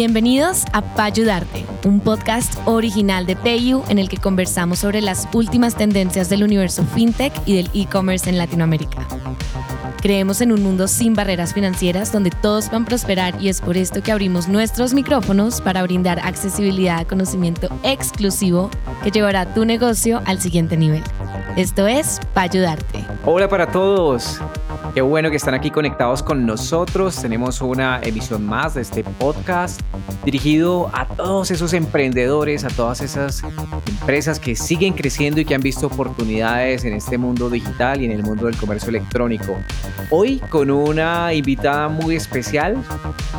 Bienvenidos 0.00 0.64
a 0.72 0.80
Pa 0.80 1.04
Ayudarte, 1.04 1.66
un 1.84 2.00
podcast 2.00 2.54
original 2.64 3.26
de 3.26 3.36
PayU 3.36 3.82
en 3.90 3.98
el 3.98 4.08
que 4.08 4.16
conversamos 4.16 4.78
sobre 4.78 5.02
las 5.02 5.28
últimas 5.34 5.74
tendencias 5.74 6.30
del 6.30 6.42
universo 6.42 6.84
fintech 6.84 7.34
y 7.44 7.56
del 7.56 7.68
e-commerce 7.74 8.30
en 8.30 8.38
Latinoamérica. 8.38 9.06
Creemos 10.00 10.40
en 10.40 10.52
un 10.52 10.62
mundo 10.62 10.88
sin 10.88 11.12
barreras 11.12 11.52
financieras 11.52 12.12
donde 12.12 12.30
todos 12.30 12.70
van 12.70 12.84
a 12.84 12.86
prosperar 12.86 13.34
y 13.42 13.50
es 13.50 13.60
por 13.60 13.76
esto 13.76 14.02
que 14.02 14.10
abrimos 14.10 14.48
nuestros 14.48 14.94
micrófonos 14.94 15.60
para 15.60 15.82
brindar 15.82 16.18
accesibilidad 16.20 17.00
a 17.00 17.04
conocimiento 17.04 17.68
exclusivo 17.82 18.70
que 19.04 19.10
llevará 19.10 19.52
tu 19.52 19.66
negocio 19.66 20.22
al 20.24 20.40
siguiente 20.40 20.78
nivel. 20.78 21.04
Esto 21.58 21.86
es 21.86 22.20
Pa 22.32 22.40
Ayudarte. 22.40 23.04
Hola 23.26 23.50
para 23.50 23.70
todos. 23.70 24.40
Qué 24.94 25.02
bueno 25.02 25.30
que 25.30 25.36
están 25.36 25.54
aquí 25.54 25.70
conectados 25.70 26.20
con 26.20 26.44
nosotros. 26.44 27.22
Tenemos 27.22 27.60
una 27.60 28.00
emisión 28.02 28.44
más 28.44 28.74
de 28.74 28.82
este 28.82 29.04
podcast 29.04 29.80
dirigido 30.24 30.90
a 30.92 31.06
todos 31.06 31.52
esos 31.52 31.74
emprendedores, 31.74 32.64
a 32.64 32.68
todas 32.68 33.00
esas 33.00 33.44
empresas 33.86 34.40
que 34.40 34.56
siguen 34.56 34.94
creciendo 34.94 35.40
y 35.40 35.44
que 35.44 35.54
han 35.54 35.60
visto 35.60 35.86
oportunidades 35.86 36.84
en 36.84 36.94
este 36.94 37.18
mundo 37.18 37.48
digital 37.48 38.02
y 38.02 38.06
en 38.06 38.10
el 38.10 38.24
mundo 38.24 38.46
del 38.46 38.56
comercio 38.56 38.88
electrónico. 38.88 39.56
Hoy 40.10 40.40
con 40.50 40.72
una 40.72 41.32
invitada 41.34 41.88
muy 41.88 42.16
especial 42.16 42.76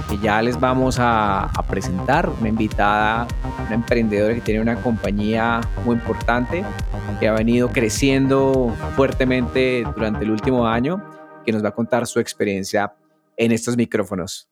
que 0.09 0.17
ya 0.19 0.41
les 0.41 0.57
vamos 0.57 0.99
a, 0.99 1.47
a 1.47 1.63
presentar, 1.63 2.29
una 2.39 2.47
invitada, 2.47 3.27
una 3.65 3.75
emprendedora 3.75 4.33
que 4.35 4.41
tiene 4.41 4.61
una 4.61 4.77
compañía 4.77 5.59
muy 5.83 5.95
importante 5.95 6.63
que 7.19 7.27
ha 7.27 7.33
venido 7.33 7.69
creciendo 7.69 8.73
fuertemente 8.95 9.83
durante 9.95 10.23
el 10.23 10.31
último 10.31 10.65
año 10.65 11.03
que 11.45 11.51
nos 11.51 11.63
va 11.63 11.69
a 11.69 11.73
contar 11.73 12.07
su 12.07 12.19
experiencia 12.19 12.93
en 13.37 13.51
estos 13.51 13.77
micrófonos. 13.77 14.49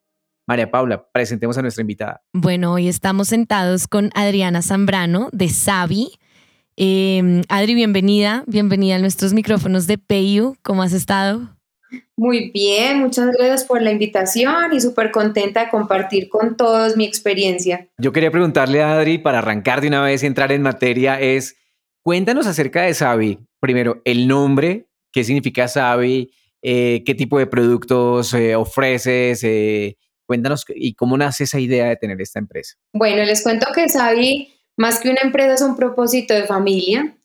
María 0.48 0.72
Paula, 0.72 1.08
presentemos 1.12 1.58
a 1.58 1.62
nuestra 1.62 1.82
invitada. 1.82 2.24
Bueno, 2.34 2.74
hoy 2.74 2.88
estamos 2.88 3.28
sentados 3.28 3.88
con 3.88 4.10
Adriana 4.16 4.64
Zambrano 4.64 5.30
de 5.32 5.50
Savi. 5.50 6.18
Em, 6.76 7.44
Adri, 7.50 7.76
bienvenida, 7.76 8.44
bienvenida 8.48 8.96
a 8.96 9.00
nuestros 9.00 9.34
micrófonos 9.34 9.86
de 9.86 9.98
PayU. 10.00 10.56
¿Cómo 10.64 10.82
has 10.82 10.94
estado? 10.94 11.56
Muy 12.16 12.52
bien, 12.52 13.00
muchas 13.00 13.28
gracias 13.28 13.64
por 13.64 13.82
la 13.82 13.92
invitación 13.92 14.74
y 14.74 14.82
súper 14.82 15.12
contenta 15.12 15.66
de 15.66 15.70
compartir 15.70 16.30
con 16.30 16.58
todos 16.58 16.98
mi 16.98 17.06
experiencia. 17.06 17.88
Yo 17.98 18.12
quería 18.12 18.32
preguntarle 18.32 18.82
a 18.82 18.94
Adri, 18.94 19.18
para 19.18 19.40
arrancar 19.40 19.82
de 19.82 19.88
una 19.88 20.02
vez 20.02 20.24
y 20.24 20.26
entrar 20.26 20.52
en 20.52 20.62
materia, 20.62 21.20
es 21.20 21.58
cuéntanos 22.02 22.48
acerca 22.48 22.82
de 22.82 22.94
Savi. 22.94 23.40
Primero, 23.60 24.02
el 24.06 24.28
nombre, 24.28 24.88
qué 25.12 25.24
significa 25.24 25.68
Savi, 25.68 26.32
eh, 26.62 27.04
qué 27.06 27.16
tipo 27.16 27.40
de 27.40 27.48
productos 27.48 28.34
eh, 28.34 28.56
ofreces, 28.56 29.44
eh, 29.44 29.98
cuéntanos 30.26 30.66
y 30.76 30.94
cómo 30.94 31.18
nace 31.18 31.46
esa 31.46 31.60
idea 31.60 31.88
de 31.88 31.96
tener 31.96 32.22
esta 32.22 32.40
empresa. 32.40 32.76
Bueno, 32.94 33.24
les 33.24 33.42
cuento 33.42 33.68
que 33.74 33.88
Savi, 33.88 34.54
más 34.78 35.00
que 35.00 35.10
una 35.10 35.22
empresa, 35.24 35.54
es 35.54 35.62
un 35.62 35.76
propósito 35.76 36.34
de 36.34 36.44
familia. 36.44 37.16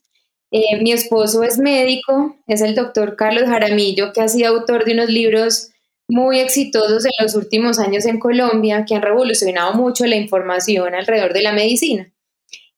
mi 0.51 0.91
esposo 0.91 1.43
es 1.43 1.57
médico, 1.57 2.37
es 2.47 2.61
el 2.61 2.75
doctor 2.75 3.15
Carlos 3.17 3.43
Jaramillo, 3.43 4.13
que 4.13 4.21
ha 4.21 4.27
sido 4.27 4.55
autor 4.55 4.85
de 4.85 4.93
unos 4.93 5.09
libros 5.09 5.71
muy 6.07 6.39
exitosos 6.39 7.03
en 7.05 7.11
los 7.19 7.35
últimos 7.35 7.79
años 7.79 8.05
en 8.05 8.19
Colombia, 8.19 8.85
que 8.87 8.95
han 8.95 9.01
revolucionado 9.01 9.73
mucho 9.73 10.05
la 10.05 10.15
información 10.15 10.95
alrededor 10.95 11.33
de 11.33 11.41
la 11.41 11.51
medicina. 11.51 12.11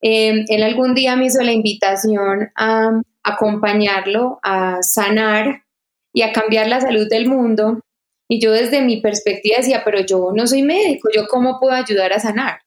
él 0.00 0.62
algún 0.62 0.94
día 0.94 1.14
me 1.16 1.26
hizo 1.26 1.42
la 1.42 1.52
invitación 1.52 2.50
a 2.56 3.00
acompañarlo 3.22 4.38
a 4.42 4.78
sanar 4.82 5.62
y 6.18 6.22
a 6.22 6.32
cambiar 6.32 6.66
la 6.66 6.80
salud 6.80 7.06
del 7.08 7.28
mundo. 7.28 7.78
Y 8.28 8.40
yo 8.40 8.50
desde 8.50 8.82
mi 8.82 9.00
perspectiva 9.00 9.58
decía, 9.58 9.82
pero 9.84 10.00
yo 10.00 10.32
no 10.34 10.48
soy 10.48 10.62
médico, 10.62 11.08
¿yo 11.14 11.28
cómo 11.28 11.60
puedo 11.60 11.72
ayudar 11.72 12.12
a 12.12 12.18
sanar? 12.18 12.58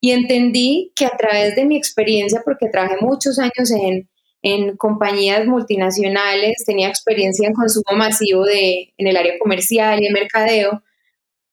Y 0.00 0.10
entendí 0.10 0.90
que 0.96 1.06
a 1.06 1.16
través 1.16 1.54
de 1.54 1.64
mi 1.64 1.76
experiencia, 1.76 2.42
porque 2.44 2.68
trabajé 2.68 2.96
muchos 3.00 3.38
años 3.38 3.70
en, 3.70 4.08
en 4.42 4.76
compañías 4.76 5.46
multinacionales, 5.46 6.64
tenía 6.66 6.88
experiencia 6.88 7.46
en 7.46 7.54
consumo 7.54 7.96
masivo 7.96 8.44
de, 8.44 8.92
en 8.96 9.06
el 9.06 9.16
área 9.16 9.38
comercial 9.38 10.00
y 10.00 10.08
de 10.08 10.12
mercadeo, 10.12 10.82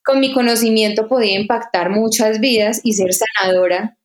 con 0.03 0.19
mi 0.19 0.33
conocimiento 0.33 1.07
podía 1.07 1.39
impactar 1.39 1.91
muchas 1.91 2.39
vidas 2.39 2.81
y 2.83 2.93
ser 2.93 3.11
sanadora 3.13 3.99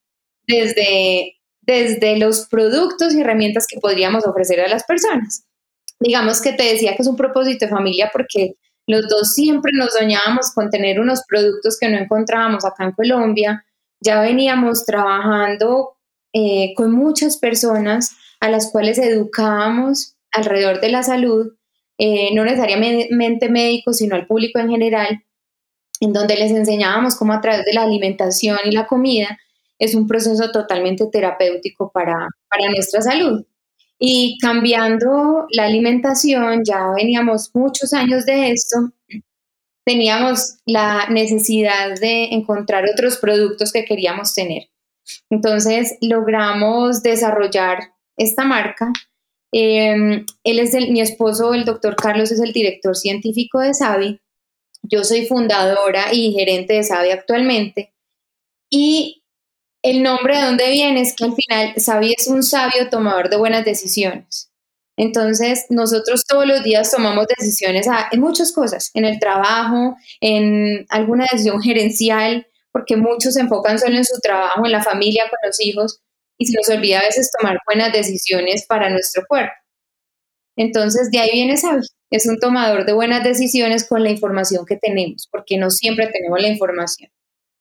desde, 0.46 1.38
desde 1.62 2.18
los 2.18 2.48
productos 2.48 3.14
y 3.14 3.22
herramientas 3.22 3.66
que 3.66 3.80
podríamos 3.80 4.26
ofrecer 4.26 4.60
a 4.60 4.68
las 4.68 4.84
personas 4.84 5.46
digamos 6.00 6.40
que 6.40 6.52
te 6.52 6.64
decía 6.64 6.96
que 6.96 7.02
es 7.02 7.08
un 7.08 7.16
propósito 7.16 7.66
de 7.66 7.70
familia 7.70 8.10
porque 8.12 8.54
los 8.86 9.06
dos 9.08 9.34
siempre 9.34 9.70
nos 9.74 9.92
soñábamos 9.92 10.52
con 10.54 10.70
tener 10.70 10.98
unos 10.98 11.22
productos 11.28 11.78
que 11.78 11.88
no 11.88 11.98
encontrábamos 11.98 12.64
acá 12.64 12.84
en 12.84 12.92
Colombia. 12.92 13.64
Ya 14.00 14.20
veníamos 14.20 14.84
trabajando 14.84 15.92
eh, 16.32 16.72
con 16.74 16.92
muchas 16.92 17.36
personas 17.36 18.16
a 18.40 18.48
las 18.48 18.72
cuales 18.72 18.98
educábamos 18.98 20.16
alrededor 20.32 20.80
de 20.80 20.88
la 20.88 21.02
salud, 21.02 21.52
eh, 21.98 22.34
no 22.34 22.44
necesariamente 22.44 23.48
médicos, 23.50 23.98
sino 23.98 24.16
al 24.16 24.26
público 24.26 24.58
en 24.58 24.70
general, 24.70 25.22
en 26.00 26.12
donde 26.12 26.36
les 26.36 26.50
enseñábamos 26.50 27.16
cómo 27.16 27.34
a 27.34 27.40
través 27.40 27.66
de 27.66 27.74
la 27.74 27.82
alimentación 27.82 28.58
y 28.64 28.72
la 28.72 28.86
comida 28.86 29.38
es 29.78 29.94
un 29.94 30.06
proceso 30.06 30.50
totalmente 30.50 31.06
terapéutico 31.06 31.90
para, 31.92 32.14
para 32.48 32.70
nuestra 32.70 33.02
salud. 33.02 33.44
Y 34.02 34.38
cambiando 34.40 35.46
la 35.50 35.66
alimentación, 35.66 36.62
ya 36.64 36.90
veníamos 36.96 37.50
muchos 37.52 37.92
años 37.92 38.24
de 38.24 38.52
esto, 38.52 38.92
teníamos 39.84 40.56
la 40.64 41.06
necesidad 41.10 42.00
de 42.00 42.24
encontrar 42.32 42.84
otros 42.90 43.18
productos 43.18 43.72
que 43.72 43.84
queríamos 43.84 44.34
tener. 44.34 44.70
Entonces 45.28 45.98
logramos 46.00 47.02
desarrollar 47.02 47.92
esta 48.16 48.44
marca. 48.44 48.90
Em, 49.52 50.24
él 50.44 50.58
es 50.60 50.74
el, 50.74 50.92
mi 50.92 51.00
esposo, 51.00 51.52
el 51.52 51.64
doctor 51.64 51.96
Carlos, 51.96 52.30
es 52.30 52.40
el 52.40 52.52
director 52.52 52.96
científico 52.96 53.58
de 53.58 53.74
Savi. 53.74 54.20
Yo 54.82 55.04
soy 55.04 55.26
fundadora 55.26 56.12
y 56.12 56.32
gerente 56.32 56.74
de 56.74 56.84
Savi 56.84 57.10
actualmente. 57.10 57.92
Y 58.70 59.19
el 59.82 60.02
nombre 60.02 60.36
de 60.36 60.44
dónde 60.44 60.70
viene 60.70 61.00
es 61.00 61.14
que 61.14 61.24
al 61.24 61.34
final 61.34 61.74
Sabi 61.76 62.14
es 62.16 62.26
un 62.28 62.42
sabio 62.42 62.88
tomador 62.90 63.30
de 63.30 63.36
buenas 63.36 63.64
decisiones. 63.64 64.50
Entonces, 64.96 65.64
nosotros 65.70 66.24
todos 66.26 66.46
los 66.46 66.62
días 66.62 66.90
tomamos 66.90 67.26
decisiones 67.38 67.86
en 68.12 68.20
muchas 68.20 68.52
cosas, 68.52 68.90
en 68.92 69.06
el 69.06 69.18
trabajo, 69.18 69.96
en 70.20 70.84
alguna 70.90 71.26
decisión 71.30 71.62
gerencial, 71.62 72.46
porque 72.70 72.96
muchos 72.96 73.34
se 73.34 73.40
enfocan 73.40 73.78
solo 73.78 73.96
en 73.96 74.04
su 74.04 74.20
trabajo, 74.20 74.66
en 74.66 74.72
la 74.72 74.82
familia, 74.82 75.24
con 75.30 75.38
los 75.46 75.58
hijos, 75.60 76.02
y 76.36 76.46
se 76.46 76.56
nos 76.56 76.68
olvida 76.68 77.00
a 77.00 77.04
veces 77.04 77.30
tomar 77.38 77.58
buenas 77.66 77.92
decisiones 77.92 78.66
para 78.66 78.90
nuestro 78.90 79.24
cuerpo. 79.26 79.54
Entonces, 80.56 81.10
de 81.10 81.18
ahí 81.18 81.30
viene 81.32 81.56
Sabi. 81.56 81.86
Es 82.10 82.26
un 82.26 82.38
tomador 82.38 82.84
de 82.84 82.92
buenas 82.92 83.24
decisiones 83.24 83.88
con 83.88 84.02
la 84.02 84.10
información 84.10 84.66
que 84.66 84.76
tenemos, 84.76 85.28
porque 85.30 85.56
no 85.56 85.70
siempre 85.70 86.08
tenemos 86.08 86.42
la 86.42 86.48
información. 86.48 87.10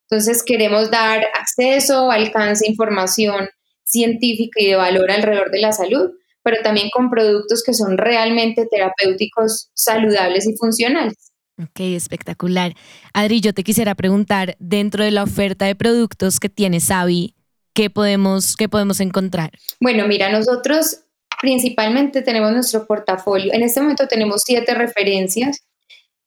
Entonces 0.10 0.44
queremos 0.44 0.90
dar 0.90 1.24
acceso, 1.40 2.10
alcance, 2.10 2.68
información 2.68 3.50
científica 3.84 4.60
y 4.62 4.68
de 4.68 4.76
valor 4.76 5.12
alrededor 5.12 5.52
de 5.52 5.60
la 5.60 5.72
salud, 5.72 6.12
pero 6.44 6.62
también 6.64 6.90
con 6.92 7.10
productos 7.10 7.64
que 7.64 7.74
son 7.74 7.98
realmente 7.98 8.68
terapéuticos, 8.70 9.70
saludables 9.74 10.48
y 10.48 10.56
funcionales. 10.56 11.32
Ok, 11.62 11.82
espectacular. 11.82 12.74
Adri, 13.14 13.42
yo 13.42 13.54
te 13.54 13.64
quisiera 13.64 13.94
preguntar, 13.94 14.56
dentro 14.60 15.04
de 15.04 15.12
la 15.12 15.24
oferta 15.24 15.66
de 15.66 15.76
productos 15.76 16.40
que 16.40 16.50
tiene 16.50 16.80
Savi, 16.80 17.36
¿qué 17.74 17.90
podemos, 17.90 18.56
qué 18.56 18.70
podemos 18.70 19.02
encontrar? 19.02 19.52
Bueno, 19.82 20.08
mira, 20.08 20.32
nosotros 20.32 21.02
principalmente 21.42 22.22
tenemos 22.22 22.52
nuestro 22.52 22.88
portafolio. 22.88 23.54
En 23.54 23.64
este 23.64 23.82
momento 23.82 24.08
tenemos 24.08 24.44
siete 24.46 24.74
referencias 24.74 25.66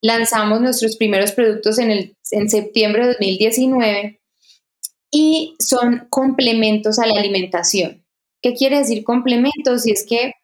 lanzamos 0.02 0.60
nuestros 0.60 0.96
primeros 0.96 1.32
productos 1.32 1.78
en, 1.78 1.90
el, 1.90 2.16
en 2.32 2.50
septiembre 2.50 3.02
de 3.02 3.08
2019 3.12 4.20
y 5.10 5.54
son 5.58 6.06
complementos 6.10 6.99
a 6.99 7.06
la 7.06 7.19
alimentación. 7.19 8.04
¿Qué 8.43 8.54
quiere 8.54 8.78
decir 8.78 9.04
complementos? 9.04 9.87
Y 9.87 9.93
es 9.93 10.04
que 10.06 10.34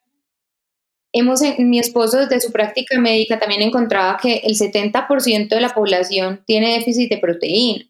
hemos, 1.13 1.41
mi 1.59 1.81
esposo 1.81 2.19
desde 2.19 2.41
su 2.41 2.53
práctica 2.53 2.99
médica 3.01 3.41
también 3.41 3.63
encontraba 3.63 4.19
que 4.23 4.37
el 4.45 4.55
70% 4.55 5.49
de 5.49 5.61
la 5.61 5.75
población 5.75 6.45
tiene 6.47 6.75
déficit 6.75 7.11
de 7.11 7.19
proteína. 7.19 7.85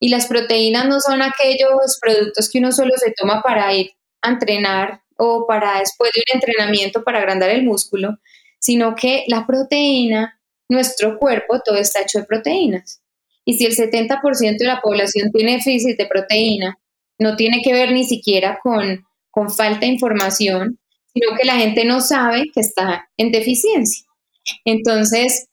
Y 0.00 0.08
las 0.08 0.26
proteínas 0.26 0.86
no 0.86 1.00
son 1.00 1.22
aquellos 1.22 1.98
productos 2.00 2.48
que 2.50 2.58
uno 2.58 2.72
solo 2.72 2.92
se 2.96 3.12
toma 3.12 3.42
para 3.42 3.72
ir 3.74 3.92
a 4.22 4.30
entrenar 4.30 5.02
o 5.16 5.46
para 5.46 5.80
después 5.80 6.10
de 6.12 6.20
un 6.20 6.40
entrenamiento 6.40 7.04
para 7.04 7.18
agrandar 7.18 7.50
el 7.50 7.64
músculo, 7.64 8.18
sino 8.60 8.94
que 8.94 9.24
la 9.26 9.46
proteína 9.46 10.37
nuestro 10.68 11.18
cuerpo 11.18 11.60
todo 11.64 11.76
está 11.76 12.02
hecho 12.02 12.20
de 12.20 12.26
proteínas. 12.26 13.00
Y 13.44 13.54
si 13.58 13.64
el 13.64 13.74
70% 13.74 14.58
de 14.58 14.66
la 14.66 14.80
población 14.80 15.30
tiene 15.32 15.52
déficit 15.52 15.96
de 15.96 16.06
proteína, 16.06 16.78
no 17.18 17.36
tiene 17.36 17.60
que 17.62 17.72
ver 17.72 17.92
ni 17.92 18.04
siquiera 18.04 18.58
con, 18.62 19.06
con 19.30 19.50
falta 19.50 19.80
de 19.80 19.92
información, 19.92 20.78
sino 21.14 21.36
que 21.36 21.46
la 21.46 21.56
gente 21.56 21.84
no 21.84 22.00
sabe 22.00 22.44
que 22.54 22.60
está 22.60 23.08
en 23.16 23.32
deficiencia. 23.32 24.06
Entonces, 24.64 25.48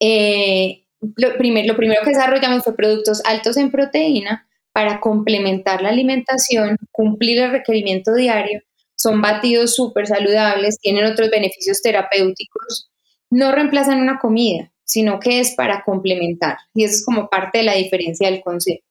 eh, 0.00 0.84
lo, 1.00 1.28
lo 1.30 1.36
primero 1.76 2.02
que 2.02 2.10
desarrollamos 2.10 2.64
fue 2.64 2.76
productos 2.76 3.22
altos 3.24 3.56
en 3.56 3.70
proteína 3.70 4.48
para 4.72 5.00
complementar 5.00 5.82
la 5.82 5.88
alimentación, 5.88 6.76
cumplir 6.92 7.38
el 7.38 7.50
requerimiento 7.50 8.14
diario. 8.14 8.60
Son 8.96 9.20
batidos 9.20 9.74
súper 9.74 10.06
saludables, 10.06 10.78
tienen 10.80 11.04
otros 11.04 11.30
beneficios 11.30 11.80
terapéuticos. 11.82 12.90
No 13.30 13.52
reemplazan 13.52 14.00
una 14.00 14.18
comida, 14.18 14.72
sino 14.84 15.20
que 15.20 15.40
es 15.40 15.54
para 15.54 15.82
complementar. 15.84 16.56
Y 16.74 16.84
eso 16.84 16.94
es 16.94 17.04
como 17.04 17.28
parte 17.28 17.58
de 17.58 17.64
la 17.64 17.74
diferencia 17.74 18.30
del 18.30 18.42
concepto. 18.42 18.86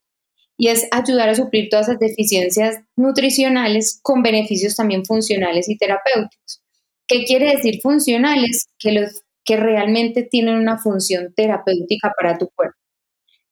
Y 0.56 0.68
es 0.68 0.88
ayudar 0.90 1.28
a 1.28 1.34
suplir 1.34 1.68
todas 1.68 1.88
esas 1.88 2.00
deficiencias 2.00 2.80
nutricionales 2.96 4.00
con 4.02 4.22
beneficios 4.22 4.74
también 4.74 5.04
funcionales 5.04 5.68
y 5.68 5.76
terapéuticos. 5.76 6.62
¿Qué 7.06 7.24
quiere 7.24 7.54
decir 7.54 7.80
funcionales? 7.80 8.66
Que 8.78 8.92
los 8.92 9.22
que 9.44 9.56
realmente 9.56 10.24
tienen 10.24 10.56
una 10.56 10.78
función 10.78 11.32
terapéutica 11.34 12.12
para 12.16 12.36
tu 12.36 12.50
cuerpo. 12.54 12.76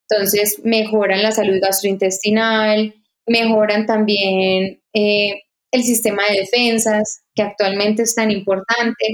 Entonces, 0.08 0.60
mejoran 0.62 1.22
la 1.22 1.32
salud 1.32 1.58
gastrointestinal, 1.60 2.94
mejoran 3.26 3.86
también 3.86 4.82
eh, 4.92 5.42
el 5.70 5.82
sistema 5.82 6.22
de 6.28 6.40
defensas, 6.40 7.22
que 7.34 7.42
actualmente 7.42 8.02
es 8.02 8.14
tan 8.14 8.30
importante. 8.30 9.06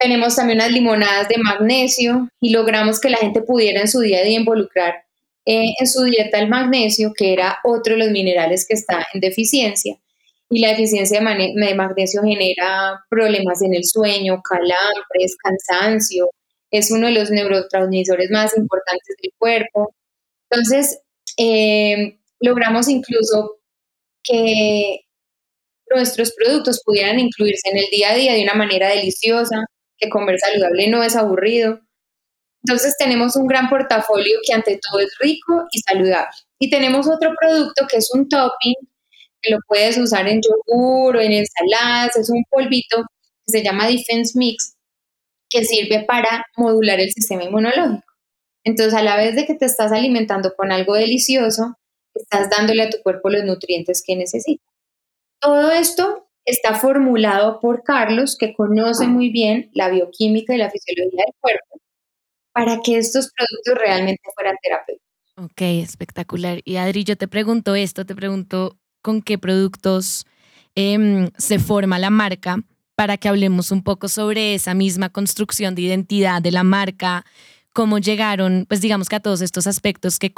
Tenemos 0.00 0.34
también 0.34 0.58
unas 0.60 0.72
limonadas 0.72 1.28
de 1.28 1.36
magnesio 1.36 2.30
y 2.40 2.50
logramos 2.50 2.98
que 2.98 3.10
la 3.10 3.18
gente 3.18 3.42
pudiera 3.42 3.82
en 3.82 3.88
su 3.88 4.00
día 4.00 4.20
a 4.20 4.22
día 4.22 4.40
involucrar 4.40 5.04
eh, 5.44 5.74
en 5.78 5.86
su 5.86 6.04
dieta 6.04 6.38
el 6.38 6.48
magnesio, 6.48 7.12
que 7.14 7.34
era 7.34 7.58
otro 7.64 7.92
de 7.92 8.04
los 8.04 8.10
minerales 8.10 8.66
que 8.66 8.72
está 8.72 9.06
en 9.12 9.20
deficiencia. 9.20 9.98
Y 10.48 10.60
la 10.60 10.68
deficiencia 10.68 11.20
de, 11.20 11.74
magnesio 11.74 12.22
genera 12.22 13.04
problemas 13.10 13.60
en 13.60 13.74
el 13.74 13.84
sueño, 13.84 14.40
calambres, 14.42 15.36
cansancio, 15.36 16.30
es 16.70 16.90
uno 16.90 17.08
de 17.08 17.12
los 17.12 17.30
neurotransmisores 17.30 18.30
más 18.30 18.56
importantes 18.56 19.16
del 19.22 19.32
cuerpo. 19.36 19.94
Entonces, 20.48 21.00
eh, 21.36 22.16
logramos 22.40 22.88
incluso 22.88 23.58
que 24.22 25.02
nuestros 25.94 26.32
productos 26.32 26.82
pudieran 26.84 27.18
incluirse 27.18 27.68
en 27.68 27.76
el 27.76 27.86
día 27.90 28.12
a 28.12 28.14
día 28.14 28.32
de 28.32 28.42
una 28.42 28.54
manera 28.54 28.88
deliciosa, 28.88 29.66
que 30.00 30.08
comer 30.08 30.38
saludable 30.38 30.88
no 30.88 31.02
es 31.02 31.14
aburrido. 31.14 31.80
Entonces 32.64 32.96
tenemos 32.98 33.36
un 33.36 33.46
gran 33.46 33.68
portafolio 33.68 34.38
que 34.46 34.54
ante 34.54 34.78
todo 34.78 35.00
es 35.00 35.14
rico 35.18 35.66
y 35.72 35.80
saludable. 35.80 36.34
Y 36.58 36.70
tenemos 36.70 37.08
otro 37.08 37.32
producto 37.38 37.86
que 37.88 37.98
es 37.98 38.10
un 38.12 38.28
topping 38.28 38.74
que 39.42 39.50
lo 39.50 39.58
puedes 39.66 39.96
usar 39.96 40.28
en 40.28 40.40
yogur 40.42 41.16
o 41.16 41.20
en 41.20 41.32
ensaladas, 41.32 42.16
es 42.16 42.28
un 42.30 42.44
polvito 42.50 42.98
que 43.46 43.58
se 43.58 43.62
llama 43.62 43.88
Defense 43.88 44.38
Mix, 44.38 44.76
que 45.48 45.64
sirve 45.64 46.04
para 46.04 46.44
modular 46.56 47.00
el 47.00 47.10
sistema 47.10 47.44
inmunológico. 47.44 48.04
Entonces, 48.64 48.92
a 48.92 49.02
la 49.02 49.16
vez 49.16 49.34
de 49.36 49.46
que 49.46 49.54
te 49.54 49.64
estás 49.64 49.92
alimentando 49.92 50.54
con 50.54 50.70
algo 50.72 50.94
delicioso, 50.94 51.76
estás 52.14 52.50
dándole 52.50 52.82
a 52.82 52.90
tu 52.90 52.98
cuerpo 53.02 53.30
los 53.30 53.44
nutrientes 53.44 54.02
que 54.06 54.16
necesita. 54.16 54.64
Todo 55.40 55.70
esto 55.70 56.29
está 56.44 56.74
formulado 56.74 57.60
por 57.60 57.82
Carlos, 57.82 58.36
que 58.38 58.54
conoce 58.54 59.06
muy 59.06 59.30
bien 59.30 59.70
la 59.74 59.88
bioquímica 59.88 60.54
y 60.54 60.58
la 60.58 60.70
fisiología 60.70 61.24
del 61.26 61.34
cuerpo, 61.40 61.80
para 62.52 62.80
que 62.80 62.98
estos 62.98 63.30
productos 63.32 63.74
realmente 63.82 64.22
fueran 64.34 64.56
terapéuticos. 64.62 65.10
Ok, 65.36 65.62
espectacular. 65.82 66.60
Y 66.64 66.76
Adri, 66.76 67.04
yo 67.04 67.16
te 67.16 67.28
pregunto 67.28 67.74
esto, 67.74 68.04
te 68.04 68.14
pregunto 68.14 68.78
con 69.02 69.22
qué 69.22 69.38
productos 69.38 70.26
em, 70.74 71.30
se 71.38 71.58
forma 71.58 71.98
la 71.98 72.10
marca 72.10 72.58
para 72.94 73.16
que 73.16 73.28
hablemos 73.28 73.70
un 73.70 73.82
poco 73.82 74.08
sobre 74.08 74.54
esa 74.54 74.74
misma 74.74 75.08
construcción 75.08 75.74
de 75.74 75.82
identidad 75.82 76.42
de 76.42 76.50
la 76.50 76.64
marca, 76.64 77.24
cómo 77.72 77.98
llegaron, 77.98 78.66
pues 78.68 78.82
digamos 78.82 79.08
que 79.08 79.16
a 79.16 79.20
todos 79.20 79.40
estos 79.40 79.66
aspectos 79.66 80.18
que 80.18 80.34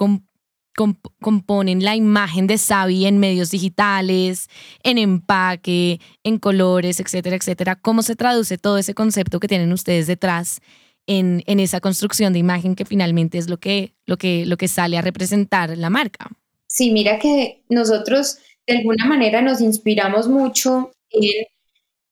componen 0.74 1.84
la 1.84 1.96
imagen 1.96 2.46
de 2.46 2.58
Savi 2.58 3.06
en 3.06 3.19
medios 3.19 3.50
digitales, 3.50 4.48
en 4.82 4.98
empaque, 4.98 6.00
en 6.24 6.38
colores, 6.38 7.00
etcétera, 7.00 7.36
etcétera. 7.36 7.76
¿Cómo 7.76 8.02
se 8.02 8.16
traduce 8.16 8.58
todo 8.58 8.78
ese 8.78 8.94
concepto 8.94 9.40
que 9.40 9.48
tienen 9.48 9.72
ustedes 9.72 10.06
detrás 10.06 10.60
en, 11.06 11.42
en 11.46 11.60
esa 11.60 11.80
construcción 11.80 12.32
de 12.32 12.38
imagen 12.38 12.74
que 12.74 12.84
finalmente 12.84 13.38
es 13.38 13.48
lo 13.48 13.58
que, 13.58 13.94
lo, 14.06 14.16
que, 14.16 14.46
lo 14.46 14.56
que 14.56 14.69
sale 14.69 14.96
a 14.96 15.02
representar 15.02 15.76
la 15.76 15.90
marca? 15.90 16.30
Sí, 16.66 16.90
mira 16.90 17.19
que 17.19 17.64
nosotros 17.69 18.38
de 18.66 18.78
alguna 18.78 19.06
manera 19.06 19.42
nos 19.42 19.60
inspiramos 19.60 20.28
mucho 20.28 20.92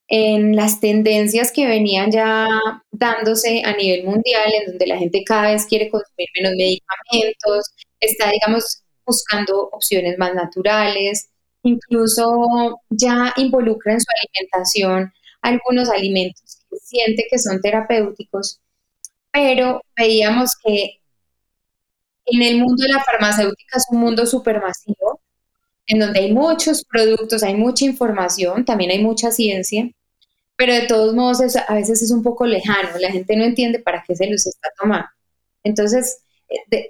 en, 0.09 0.57
las 0.57 0.81
tendencias 0.81 1.53
que 1.53 1.67
venían 1.67 2.11
ya 2.11 2.47
dándose 2.91 3.63
a 3.65 3.77
nivel 3.77 4.05
mundial, 4.05 4.53
en 4.53 4.67
donde 4.67 4.87
la 4.87 4.99
gente 4.99 5.23
cada 5.25 5.53
vez 5.53 5.67
quiere 5.67 5.89
consumir 5.89 6.29
menos 6.37 6.57
medicamentos, 6.57 7.71
está, 8.01 8.31
digamos, 8.31 8.83
buscando 9.05 9.69
opciones 9.73 10.19
más 10.19 10.35
naturales, 10.35 11.31
incluso 11.63 12.81
ya 12.89 13.33
involucra 13.37 13.95
en 13.95 14.01
su 14.01 14.07
alimentación 14.17 15.13
algunos 15.43 15.89
alimentos 15.89 16.59
que 16.71 16.77
siente 16.77 17.27
que 17.31 17.39
son 17.39 17.61
terapéuticos, 17.61 18.61
pero 19.33 19.83
veíamos 19.97 20.51
que 20.63 21.01
en 22.27 22.43
el 22.43 22.59
mundo 22.59 22.83
de 22.83 22.91
la 22.91 23.03
farmacéutica 23.03 23.79
es 23.79 23.87
un 23.91 24.01
mundo 24.01 24.27
supermasivo 24.27 25.21
en 25.87 25.99
donde 25.99 26.21
hay 26.21 26.33
muchos 26.33 26.85
productos, 26.85 27.43
hay 27.43 27.55
mucha 27.55 27.85
información, 27.85 28.65
también 28.65 28.91
hay 28.93 29.03
mucha 29.03 29.33
ciencia, 29.33 29.91
pero 30.57 30.75
de 30.75 30.87
todos 30.87 31.15
modos 31.15 31.57
a 31.57 31.75
veces 31.75 32.03
es 32.03 32.11
un 32.13 32.23
poco 32.23 32.47
lejano, 32.47 32.91
la 33.01 33.11
gente 33.11 33.35
no 33.35 33.45
entiende 33.45 33.81
para 33.81 34.05
qué 34.07 34.15
se 34.15 34.31
los 34.31 34.47
está 34.47 34.69
tomando. 34.79 35.09
Entonces, 35.65 36.23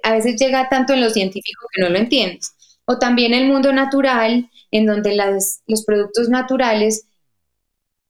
a 0.03 0.13
veces 0.13 0.39
llega 0.39 0.69
tanto 0.69 0.93
en 0.93 1.01
lo 1.01 1.09
científico 1.09 1.67
que 1.73 1.81
no 1.81 1.89
lo 1.89 1.97
entiendes. 1.97 2.53
O 2.85 2.99
también 2.99 3.33
el 3.33 3.47
mundo 3.47 3.71
natural, 3.73 4.49
en 4.71 4.85
donde 4.85 5.15
los 5.15 5.85
productos 5.85 6.29
naturales, 6.29 7.05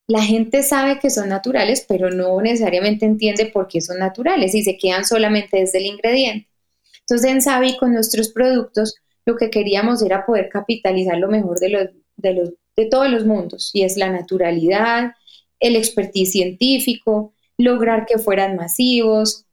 la 0.08 0.22
gente 0.22 0.64
sabe 0.64 1.00
que 1.00 1.10
son 1.10 1.30
naturales, 1.30 1.86
pero 1.88 2.10
no 2.10 2.42
necesariamente 2.42 3.06
entiende 3.06 3.46
por 3.46 3.68
qué 3.68 3.82
son 3.82 4.00
naturales 4.00 4.54
y 4.56 4.64
se 4.64 4.78
quedan 4.78 5.06
solamente 5.06 5.58
desde 5.58 5.80
el 5.80 5.86
ingrediente. 5.86 6.50
Entonces, 7.02 7.32
en 7.32 7.42
Savi, 7.42 7.78
con 7.78 7.94
nuestros 7.94 8.30
productos, 8.30 8.96
lo 9.26 9.36
que 9.36 9.50
queríamos 9.50 10.02
era 10.02 10.26
poder 10.26 10.50
capitalizar 10.50 11.18
lo 11.18 11.30
mejor 11.30 11.60
de, 11.60 11.70
los, 11.70 11.88
de, 12.18 12.34
los, 12.34 12.50
de 12.76 12.86
todos 12.86 13.10
los 13.10 13.26
mundos, 13.26 13.72
y 13.74 13.84
es 13.84 13.98
la 13.98 14.10
naturalidad, 14.10 15.14
el 15.60 15.76
expertise 15.76 16.32
científico, 16.32 17.34
lograr 17.58 18.06
que 18.06 18.18
fueran 18.18 18.56
masivos. 18.56 19.46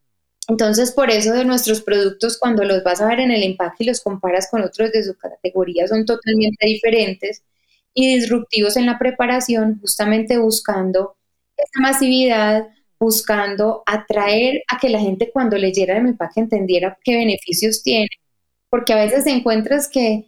Entonces, 0.48 0.92
por 0.92 1.10
eso 1.10 1.32
de 1.32 1.44
nuestros 1.44 1.82
productos, 1.82 2.38
cuando 2.38 2.64
los 2.64 2.82
vas 2.82 3.00
a 3.00 3.06
ver 3.06 3.20
en 3.20 3.30
el 3.30 3.42
empaque 3.42 3.84
y 3.84 3.86
los 3.86 4.00
comparas 4.00 4.48
con 4.50 4.62
otros 4.62 4.90
de 4.92 5.04
su 5.04 5.16
categoría, 5.16 5.86
son 5.86 6.04
totalmente 6.06 6.66
diferentes 6.66 7.42
y 7.94 8.14
disruptivos 8.14 8.76
en 8.76 8.86
la 8.86 8.98
preparación, 8.98 9.78
justamente 9.80 10.38
buscando 10.38 11.16
esa 11.56 11.80
masividad, 11.80 12.68
buscando 12.98 13.82
atraer 13.86 14.62
a 14.68 14.78
que 14.78 14.88
la 14.88 15.00
gente 15.00 15.30
cuando 15.32 15.58
leyera 15.58 15.98
el 15.98 16.06
empaque 16.06 16.40
entendiera 16.40 16.98
qué 17.04 17.16
beneficios 17.16 17.82
tiene 17.82 18.08
porque 18.70 18.92
a 18.92 18.96
veces 18.96 19.26
encuentras 19.26 19.88
que 19.88 20.26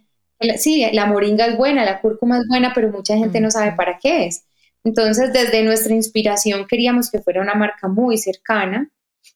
sí, 0.58 0.86
la 0.92 1.06
moringa 1.06 1.46
es 1.46 1.56
buena, 1.56 1.84
la 1.84 2.00
cúrcuma 2.00 2.38
es 2.38 2.46
buena, 2.48 2.72
pero 2.74 2.90
mucha 2.90 3.16
gente 3.16 3.40
no 3.40 3.50
sabe 3.50 3.72
para 3.72 3.98
qué 3.98 4.26
es. 4.26 4.44
Entonces, 4.84 5.32
desde 5.32 5.62
nuestra 5.62 5.94
inspiración 5.94 6.66
queríamos 6.66 7.10
que 7.10 7.20
fuera 7.20 7.42
una 7.42 7.54
marca 7.54 7.88
muy 7.88 8.16
cercana, 8.16 8.90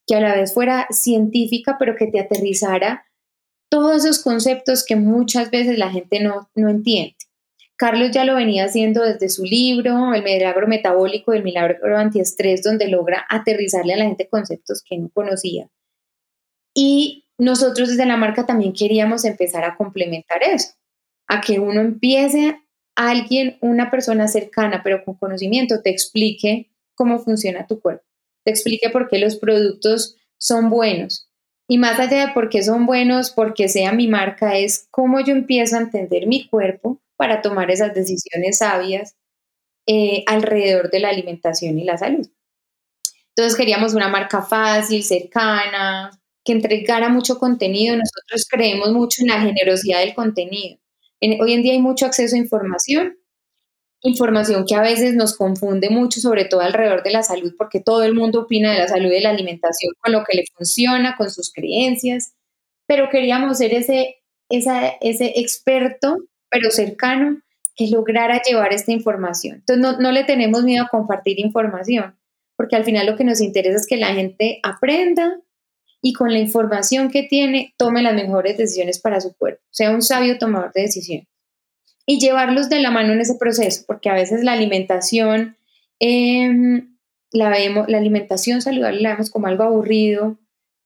que 0.06 0.14
a 0.14 0.20
la 0.20 0.34
vez 0.34 0.54
fuera 0.54 0.86
científica, 0.90 1.76
pero 1.78 1.96
que 1.96 2.06
te 2.06 2.20
aterrizara 2.20 3.06
todos 3.70 4.04
esos 4.04 4.22
conceptos 4.22 4.84
que 4.84 4.96
muchas 4.96 5.50
veces 5.50 5.78
la 5.78 5.90
gente 5.90 6.20
no, 6.20 6.48
no 6.54 6.68
entiende. 6.68 7.16
Carlos 7.76 8.12
ya 8.12 8.24
lo 8.24 8.36
venía 8.36 8.66
haciendo 8.66 9.02
desde 9.02 9.28
su 9.28 9.44
libro, 9.44 10.14
El 10.14 10.22
milagro 10.22 10.68
metabólico 10.68 11.34
y 11.34 11.38
el 11.38 11.42
milagro 11.42 11.98
antiestrés, 11.98 12.62
donde 12.62 12.88
logra 12.88 13.26
aterrizarle 13.28 13.94
a 13.94 13.96
la 13.96 14.04
gente 14.04 14.28
conceptos 14.28 14.82
que 14.88 14.96
no 14.96 15.10
conocía. 15.12 15.68
Y 16.72 17.26
nosotros 17.36 17.88
desde 17.88 18.06
la 18.06 18.16
marca 18.16 18.46
también 18.46 18.72
queríamos 18.72 19.24
empezar 19.24 19.64
a 19.64 19.76
complementar 19.76 20.42
eso, 20.42 20.74
a 21.26 21.40
que 21.40 21.58
uno 21.58 21.80
empiece, 21.80 22.60
alguien, 22.94 23.58
una 23.60 23.90
persona 23.90 24.28
cercana, 24.28 24.82
pero 24.84 25.04
con 25.04 25.14
conocimiento, 25.14 25.82
te 25.82 25.90
explique 25.90 26.70
cómo 26.94 27.18
funciona 27.18 27.66
tu 27.66 27.80
cuerpo, 27.80 28.04
te 28.44 28.50
explique 28.50 28.90
por 28.90 29.08
qué 29.08 29.18
los 29.18 29.36
productos 29.36 30.16
son 30.38 30.70
buenos. 30.70 31.30
Y 31.66 31.78
más 31.78 31.98
allá 31.98 32.26
de 32.26 32.32
por 32.32 32.50
qué 32.50 32.62
son 32.62 32.84
buenos, 32.84 33.30
porque 33.30 33.68
sea 33.68 33.92
mi 33.92 34.06
marca, 34.06 34.58
es 34.58 34.86
cómo 34.90 35.20
yo 35.20 35.32
empiezo 35.32 35.76
a 35.76 35.80
entender 35.80 36.26
mi 36.26 36.46
cuerpo 36.46 37.00
para 37.16 37.40
tomar 37.40 37.70
esas 37.70 37.94
decisiones 37.94 38.58
sabias 38.58 39.16
eh, 39.86 40.24
alrededor 40.26 40.90
de 40.90 41.00
la 41.00 41.08
alimentación 41.08 41.78
y 41.78 41.84
la 41.84 41.96
salud. 41.96 42.28
Entonces 43.30 43.56
queríamos 43.56 43.94
una 43.94 44.08
marca 44.08 44.42
fácil, 44.42 45.02
cercana, 45.02 46.10
que 46.44 46.52
entregara 46.52 47.08
mucho 47.08 47.38
contenido. 47.38 47.96
Nosotros 47.96 48.46
creemos 48.48 48.92
mucho 48.92 49.22
en 49.22 49.28
la 49.28 49.40
generosidad 49.40 50.00
del 50.00 50.14
contenido. 50.14 50.78
hoy 51.40 51.52
en 51.52 51.62
día 51.62 51.72
hay 51.72 51.80
mucho 51.80 52.06
acceso 52.06 52.36
a 52.36 52.38
información 52.38 53.16
información 54.04 54.64
que 54.66 54.74
a 54.74 54.82
veces 54.82 55.14
nos 55.14 55.36
confunde 55.36 55.88
mucho, 55.88 56.20
sobre 56.20 56.44
todo 56.44 56.60
alrededor 56.60 57.02
de 57.02 57.10
la 57.10 57.22
salud, 57.22 57.54
porque 57.56 57.80
todo 57.80 58.04
el 58.04 58.14
mundo 58.14 58.42
opina 58.42 58.72
de 58.72 58.78
la 58.78 58.88
salud 58.88 59.10
y 59.10 59.14
de 59.14 59.20
la 59.22 59.30
alimentación 59.30 59.94
con 59.98 60.12
lo 60.12 60.24
que 60.24 60.36
le 60.36 60.44
funciona, 60.54 61.16
con 61.16 61.30
sus 61.30 61.50
creencias, 61.52 62.34
pero 62.86 63.08
queríamos 63.08 63.58
ser 63.58 63.72
ese, 63.72 64.16
ese 64.50 65.32
experto, 65.40 66.18
pero 66.50 66.70
cercano, 66.70 67.40
que 67.74 67.88
lograra 67.88 68.40
llevar 68.42 68.72
esta 68.72 68.92
información. 68.92 69.56
Entonces, 69.56 69.82
no, 69.82 69.98
no 69.98 70.12
le 70.12 70.24
tenemos 70.24 70.62
miedo 70.62 70.84
a 70.84 70.88
compartir 70.88 71.40
información, 71.40 72.16
porque 72.56 72.76
al 72.76 72.84
final 72.84 73.06
lo 73.06 73.16
que 73.16 73.24
nos 73.24 73.40
interesa 73.40 73.76
es 73.78 73.86
que 73.86 73.96
la 73.96 74.14
gente 74.14 74.60
aprenda 74.62 75.40
y 76.02 76.12
con 76.12 76.30
la 76.30 76.38
información 76.38 77.10
que 77.10 77.22
tiene 77.22 77.74
tome 77.78 78.02
las 78.02 78.14
mejores 78.14 78.58
decisiones 78.58 79.00
para 79.00 79.20
su 79.20 79.34
cuerpo, 79.34 79.62
sea 79.70 79.90
un 79.90 80.02
sabio 80.02 80.38
tomador 80.38 80.72
de 80.74 80.82
decisiones. 80.82 81.33
Y 82.06 82.20
llevarlos 82.20 82.68
de 82.68 82.80
la 82.80 82.90
mano 82.90 83.12
en 83.12 83.20
ese 83.20 83.36
proceso, 83.36 83.84
porque 83.86 84.10
a 84.10 84.14
veces 84.14 84.44
la 84.44 84.52
alimentación, 84.52 85.56
em, 85.98 86.96
la 87.32 87.48
vemos, 87.48 87.88
la 87.88 87.98
alimentación 87.98 88.60
saludable 88.60 89.00
la 89.00 89.12
vemos 89.12 89.30
como 89.30 89.46
algo 89.46 89.64
aburrido, 89.64 90.38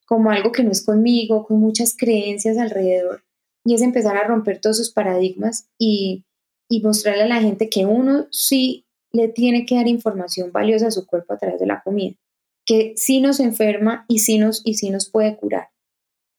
como 0.06 0.30
algo 0.30 0.52
que 0.52 0.62
no 0.62 0.70
es 0.70 0.84
conmigo, 0.84 1.44
con 1.44 1.60
muchas 1.60 1.96
creencias 1.96 2.56
alrededor. 2.56 3.24
Y 3.64 3.74
es 3.74 3.82
empezar 3.82 4.16
a 4.16 4.26
romper 4.26 4.60
todos 4.60 4.80
esos 4.80 4.92
paradigmas 4.92 5.68
y, 5.78 6.24
y 6.68 6.80
mostrarle 6.82 7.24
a 7.24 7.28
la 7.28 7.40
gente 7.40 7.68
que 7.68 7.84
uno 7.84 8.26
sí 8.30 8.86
le 9.12 9.28
tiene 9.28 9.66
que 9.66 9.74
dar 9.74 9.88
información 9.88 10.52
valiosa 10.52 10.88
a 10.88 10.90
su 10.90 11.06
cuerpo 11.06 11.34
a 11.34 11.38
través 11.38 11.60
de 11.60 11.66
la 11.66 11.82
comida, 11.82 12.16
que 12.64 12.94
sí 12.96 13.20
nos 13.20 13.40
enferma 13.40 14.04
y 14.08 14.20
sí 14.20 14.38
nos, 14.38 14.62
y 14.64 14.74
sí 14.74 14.90
nos 14.90 15.10
puede 15.10 15.36
curar, 15.36 15.68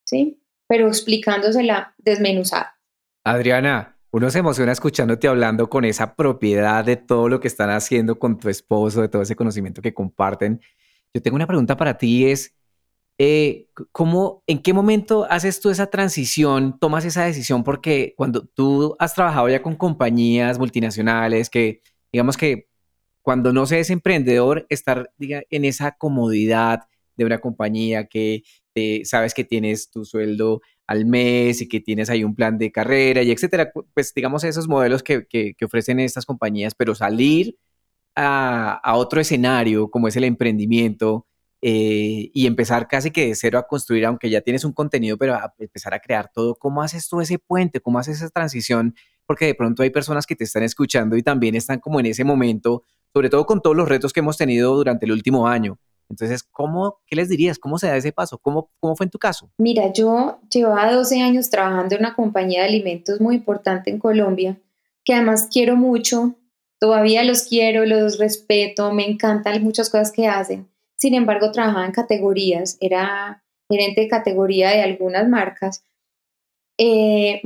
¿sí? 0.05 0.41
Pero 0.67 0.88
explicándosela 0.88 1.95
desmenuzada. 1.98 2.79
Adriana, 3.24 3.99
uno 4.11 4.29
se 4.29 4.39
emociona 4.39 4.71
escuchándote 4.71 5.27
hablando 5.27 5.69
con 5.69 5.85
esa 5.85 6.15
propiedad 6.15 6.83
de 6.83 6.95
todo 6.97 7.29
lo 7.29 7.39
que 7.39 7.47
están 7.47 7.69
haciendo 7.69 8.17
con 8.17 8.39
tu 8.39 8.49
esposo, 8.49 9.01
de 9.01 9.09
todo 9.09 9.21
ese 9.21 9.35
conocimiento 9.35 9.81
que 9.81 9.93
comparten. 9.93 10.61
Yo 11.13 11.21
tengo 11.21 11.35
una 11.35 11.47
pregunta 11.47 11.77
para 11.77 11.97
ti, 11.97 12.25
es, 12.25 12.55
eh, 13.19 13.67
¿cómo, 13.91 14.43
¿en 14.47 14.59
qué 14.61 14.73
momento 14.73 15.27
haces 15.29 15.59
tú 15.59 15.69
esa 15.69 15.87
transición, 15.87 16.79
tomas 16.79 17.05
esa 17.05 17.25
decisión? 17.25 17.63
Porque 17.63 18.13
cuando 18.17 18.45
tú 18.45 18.95
has 18.97 19.13
trabajado 19.13 19.49
ya 19.49 19.61
con 19.61 19.75
compañías 19.75 20.57
multinacionales, 20.57 21.49
que 21.49 21.81
digamos 22.11 22.37
que 22.37 22.67
cuando 23.21 23.53
no 23.53 23.65
se 23.67 23.79
es 23.79 23.89
emprendedor, 23.91 24.65
estar 24.69 25.11
en 25.19 25.65
esa 25.65 25.91
comodidad 25.91 26.87
de 27.15 27.25
una 27.25 27.39
compañía 27.39 28.05
que 28.07 28.43
sabes 29.05 29.33
que 29.33 29.43
tienes 29.43 29.89
tu 29.91 30.05
sueldo 30.05 30.62
al 30.88 31.05
mes 31.05 31.62
y 31.62 31.67
que 31.67 31.79
tienes 31.79 32.09
ahí 32.09 32.24
un 32.24 32.36
plan 32.36 32.57
de 32.57 32.71
carrera 32.71 33.21
y 33.24 33.31
etcétera, 33.31 33.71
pues 33.93 34.13
digamos 34.13 34.43
esos 34.43 34.67
modelos 34.67 35.03
que, 35.03 35.25
ofrecen 35.63 36.00
estas 36.00 36.25
compañías, 36.25 36.75
pero 36.75 36.95
salir 36.95 37.57
a, 38.15 38.74
a 38.83 38.95
otro 38.95 39.21
escenario 39.21 39.89
como 39.89 40.07
es 40.07 40.15
el 40.15 40.24
emprendimiento, 40.24 41.27
eh, 41.62 42.31
y 42.33 42.48
empezar 42.48 42.88
casi 42.88 43.12
que 43.12 43.27
de 43.27 43.36
cero 43.36 43.59
a 43.59 43.67
construir, 43.67 44.05
aunque 44.05 44.29
ya 44.29 44.39
tienes 44.41 44.63
un 44.63 44.71
contenido, 44.71 45.17
pero 45.17 45.36
a 45.36 45.53
empezar 45.57 45.93
a 45.93 46.00
crear 46.00 46.31
todo. 46.33 46.55
¿Cómo 46.55 46.81
haces 46.81 47.09
tú 47.09 47.19
ese 47.19 47.38
puente? 47.38 47.81
¿Cómo 47.81 48.00
haces 48.00 48.17
esa 48.17 48.29
transición? 48.29 48.95
Porque 49.25 49.45
de 49.45 49.55
pronto 49.55 49.83
hay 49.83 49.89
personas 49.89 50.25
que 50.25 50.36
te 50.36 50.45
están 50.45 50.63
escuchando 50.63 51.17
y 51.17 51.24
también 51.24 51.55
están 51.55 51.79
como 51.79 52.00
en 52.00 52.05
ese 52.05 52.24
momento, 52.24 52.83
sobre 53.13 53.29
todo 53.29 53.45
con 53.45 53.62
todos 53.62 53.75
los 53.75 53.89
retos 53.89 54.13
que 54.13 54.21
hemos 54.21 54.38
tenido 54.38 54.74
durante 54.75 55.05
el 55.05 55.12
último 55.12 55.48
año. 55.48 55.77
Entonces, 56.09 56.43
¿cómo, 56.43 56.99
¿qué 57.05 57.15
les 57.15 57.29
dirías? 57.29 57.59
¿Cómo 57.59 57.77
se 57.77 57.87
da 57.87 57.95
ese 57.95 58.11
paso? 58.11 58.37
¿Cómo, 58.39 58.71
¿Cómo 58.79 58.95
fue 58.95 59.05
en 59.05 59.11
tu 59.11 59.19
caso? 59.19 59.49
Mira, 59.57 59.93
yo 59.93 60.39
llevaba 60.51 60.91
12 60.91 61.21
años 61.21 61.49
trabajando 61.49 61.95
en 61.95 62.01
una 62.01 62.15
compañía 62.15 62.61
de 62.61 62.67
alimentos 62.67 63.21
muy 63.21 63.35
importante 63.35 63.91
en 63.91 63.99
Colombia, 63.99 64.57
que 65.05 65.13
además 65.13 65.47
quiero 65.51 65.75
mucho, 65.75 66.35
todavía 66.79 67.23
los 67.23 67.43
quiero, 67.43 67.85
los 67.85 68.17
respeto, 68.17 68.91
me 68.91 69.07
encantan 69.07 69.63
muchas 69.63 69.89
cosas 69.89 70.11
que 70.11 70.27
hacen 70.27 70.67
sin 70.99 71.13
embargo, 71.13 71.51
trabajaba 71.51 71.85
en 71.85 71.93
categorías, 71.93 72.77
era 72.81 73.41
gerente 73.71 74.01
de 74.01 74.09
categoría 74.09 74.71
de 74.71 74.81
algunas 74.81 75.29
marcas. 75.29 75.85
Eh, 76.77 77.41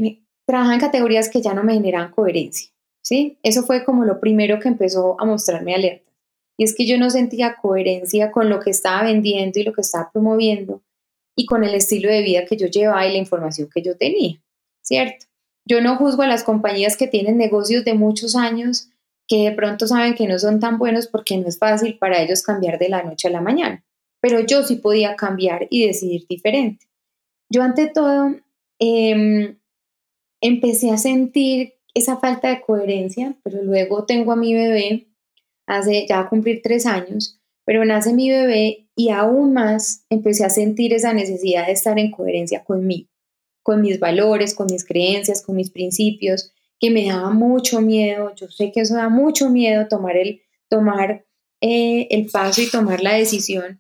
trabajaba 0.48 0.74
en 0.74 0.80
categorías 0.80 1.30
que 1.30 1.42
ya 1.42 1.54
no 1.54 1.64
me 1.64 1.76
generan 1.76 2.12
coherencia. 2.12 2.72
¿sí? 3.04 3.38
Eso 3.44 3.62
fue 3.62 3.86
como 3.86 4.06
lo 4.06 4.20
primero 4.20 4.60
que 4.60 4.70
empezó 4.70 5.22
a 5.22 5.26
mostrarme 5.26 5.76
alerta. 5.76 6.12
Y 6.58 6.64
es 6.64 6.76
que 6.76 6.86
yo 6.86 6.98
no 6.98 7.10
sentía 7.10 7.56
coherencia 7.62 8.32
con 8.32 8.50
lo 8.50 8.60
que 8.60 8.70
estaba 8.70 9.04
vendiendo 9.04 9.60
y 9.60 9.64
lo 9.64 9.74
que 9.74 9.82
estaba 9.82 10.12
promoviendo 10.12 10.82
y 11.36 11.46
con 11.46 11.64
el 11.64 11.74
estilo 11.74 12.10
de 12.10 12.22
vida 12.22 12.46
que 12.46 12.58
yo 12.58 12.68
llevaba 12.68 13.08
y 13.08 13.14
la 13.14 13.18
información 13.18 13.70
que 13.74 13.82
yo 13.82 13.98
tenía, 13.98 14.40
¿cierto? 14.82 15.26
Yo 15.66 15.82
no 15.82 15.96
juzgo 15.98 16.24
a 16.24 16.28
las 16.28 16.44
compañías 16.44 16.98
que 16.98 17.08
tienen 17.08 17.38
negocios 17.38 17.86
de 17.86 17.94
muchos 17.94 18.36
años 18.36 18.90
que 19.28 19.50
de 19.50 19.52
pronto 19.54 19.88
saben 19.88 20.16
que 20.16 20.28
no 20.28 20.38
son 20.38 20.60
tan 20.60 20.78
buenos 20.78 21.08
porque 21.08 21.38
no 21.38 21.48
es 21.48 21.58
fácil 21.58 21.98
para 21.98 22.22
ellos 22.22 22.44
cambiar 22.44 22.78
de 22.78 22.90
la 22.90 23.04
noche 23.04 23.30
a 23.30 23.32
la 23.32 23.42
mañana. 23.42 23.84
Pero 24.22 24.42
yo 24.42 24.64
sí 24.64 24.76
podía 24.76 25.16
cambiar 25.16 25.68
y 25.70 25.88
decidir 25.88 26.26
diferente. 26.28 26.86
Yo 27.50 27.62
ante 27.64 27.88
todo 27.88 28.36
em, 28.80 29.58
empecé 30.42 30.92
a 30.92 30.98
sentir 30.98 31.76
esa 31.94 32.18
falta 32.18 32.50
de 32.50 32.62
coherencia, 32.62 33.36
pero 33.44 33.64
luego 33.64 34.06
tengo 34.06 34.32
a 34.32 34.36
mi 34.36 34.54
bebé, 34.54 35.08
hace 35.66 36.06
ya 36.08 36.20
a 36.20 36.30
cumplir 36.30 36.62
tres 36.62 36.86
años, 36.86 37.40
pero 37.66 37.86
nace 37.86 38.14
mi 38.14 38.30
bebé 38.30 38.88
y 38.96 39.10
aún 39.10 39.54
más 39.54 40.06
empecé 40.10 40.44
a 40.46 40.50
sentir 40.50 40.94
esa 40.94 41.14
necesidad 41.14 41.68
de 41.68 41.74
estar 41.74 41.98
en 41.98 42.12
coherencia 42.12 42.64
conmigo, 42.64 43.10
con 43.62 43.82
mis 43.82 44.00
valores, 44.00 44.54
con 44.54 44.68
mis 44.68 44.86
creencias, 44.86 45.42
con 45.42 45.56
mis 45.56 45.70
principios, 45.70 46.54
que 46.80 46.90
me 46.90 47.08
daba 47.08 47.30
mucho 47.32 47.80
miedo, 47.82 48.34
yo 48.36 48.50
sé 48.50 48.72
que 48.72 48.82
eso 48.82 48.96
da 48.96 49.10
mucho 49.10 49.50
miedo 49.50 49.88
tomar 49.88 50.18
el, 50.18 50.42
tomar, 50.68 51.26
eh, 51.62 52.08
el 52.10 52.30
paso 52.30 52.62
y 52.62 52.70
tomar 52.70 53.02
la 53.02 53.14
decisión, 53.14 53.80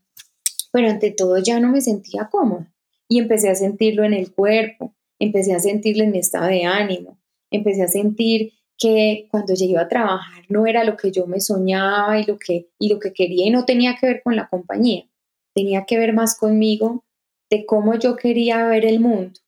pero 0.71 0.89
ante 0.89 1.11
todo 1.11 1.37
ya 1.37 1.59
no 1.59 1.69
me 1.69 1.81
sentía 1.81 2.29
cómoda 2.31 2.73
y 3.09 3.19
empecé 3.19 3.49
a 3.49 3.55
sentirlo 3.55 4.05
en 4.05 4.13
el 4.13 4.31
cuerpo, 4.31 4.95
empecé 5.19 5.53
a 5.53 5.59
sentirlo 5.59 6.03
en 6.03 6.11
mi 6.11 6.19
estado 6.19 6.47
de 6.47 6.63
ánimo, 6.63 7.19
empecé 7.51 7.83
a 7.83 7.87
sentir 7.87 8.53
que 8.77 9.27
cuando 9.31 9.53
llegué 9.53 9.77
a 9.77 9.87
trabajar 9.87 10.43
no 10.49 10.65
era 10.67 10.83
lo 10.83 10.97
que 10.97 11.11
yo 11.11 11.27
me 11.27 11.39
soñaba 11.39 12.19
y 12.19 12.25
lo 12.25 12.37
que, 12.37 12.69
y 12.79 12.89
lo 12.89 12.99
que 12.99 13.13
quería 13.13 13.47
y 13.47 13.49
no 13.49 13.65
tenía 13.65 13.95
que 13.99 14.07
ver 14.07 14.21
con 14.23 14.35
la 14.35 14.47
compañía, 14.47 15.05
tenía 15.53 15.85
que 15.85 15.97
ver 15.97 16.13
más 16.13 16.37
conmigo 16.37 17.05
de 17.49 17.65
cómo 17.65 17.95
yo 17.95 18.15
quería 18.15 18.65
ver 18.67 18.85
el 18.85 18.99
mundo 18.99 19.39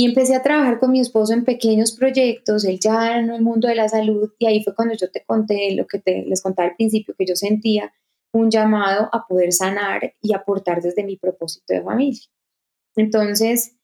y 0.00 0.06
empecé 0.06 0.34
a 0.34 0.42
trabajar 0.42 0.78
con 0.78 0.92
mi 0.92 1.00
esposo 1.00 1.34
en 1.34 1.44
pequeños 1.44 1.92
proyectos, 1.92 2.64
él 2.64 2.78
ya 2.80 3.18
en 3.18 3.30
el 3.30 3.42
mundo 3.42 3.68
de 3.68 3.74
la 3.74 3.86
salud, 3.86 4.32
y 4.38 4.46
ahí 4.46 4.62
fue 4.62 4.74
cuando 4.74 4.94
yo 4.94 5.10
te 5.10 5.22
conté 5.26 5.74
lo 5.74 5.86
que 5.86 5.98
te, 5.98 6.24
les 6.24 6.42
contaba 6.42 6.70
al 6.70 6.76
principio, 6.76 7.14
que 7.18 7.26
yo 7.26 7.36
sentía 7.36 7.92
un 8.32 8.50
llamado 8.50 9.10
a 9.12 9.26
poder 9.26 9.52
sanar 9.52 10.14
y 10.22 10.32
aportar 10.32 10.80
desde 10.80 11.04
mi 11.04 11.16
propósito 11.18 11.74
de 11.74 11.82
familia. 11.82 12.22
Entonces, 12.96 13.76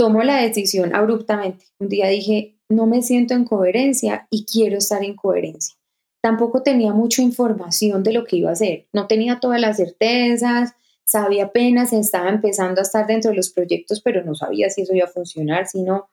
tomo 0.00 0.22
la 0.22 0.40
decisión 0.40 0.94
abruptamente. 0.94 1.66
Un 1.78 1.90
día 1.90 2.08
dije, 2.08 2.56
no 2.70 2.86
me 2.86 3.02
siento 3.02 3.34
en 3.34 3.44
coherencia 3.44 4.26
y 4.30 4.46
quiero 4.46 4.78
estar 4.78 5.04
en 5.04 5.14
coherencia. 5.14 5.76
Tampoco 6.22 6.62
tenía 6.62 6.94
mucha 6.94 7.20
información 7.20 8.02
de 8.02 8.14
lo 8.14 8.24
que 8.24 8.36
iba 8.36 8.48
a 8.48 8.54
hacer, 8.54 8.86
no 8.94 9.06
tenía 9.08 9.40
todas 9.40 9.60
las 9.60 9.76
certezas, 9.76 10.72
sabía 11.04 11.44
apenas, 11.44 11.92
estaba 11.92 12.30
empezando 12.30 12.80
a 12.80 12.84
estar 12.84 13.06
dentro 13.06 13.30
de 13.30 13.36
los 13.36 13.50
proyectos, 13.50 14.00
pero 14.00 14.24
no 14.24 14.34
sabía 14.34 14.70
si 14.70 14.80
eso 14.80 14.94
iba 14.94 15.04
a 15.04 15.10
funcionar, 15.10 15.66
sino, 15.66 16.08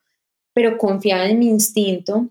pero 0.54 0.78
confiaba 0.78 1.26
en 1.30 1.40
mi 1.40 1.48
instinto, 1.48 2.28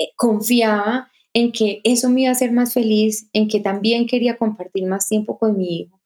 eh, 0.00 0.08
confiaba 0.16 1.08
en 1.34 1.52
que 1.52 1.80
eso 1.84 2.10
me 2.10 2.22
iba 2.22 2.30
a 2.30 2.32
hacer 2.32 2.50
más 2.50 2.74
feliz, 2.74 3.28
en 3.32 3.46
que 3.46 3.60
también 3.60 4.08
quería 4.08 4.36
compartir 4.36 4.86
más 4.86 5.08
tiempo 5.08 5.38
con 5.38 5.56
mi 5.56 5.82
hijo. 5.82 6.00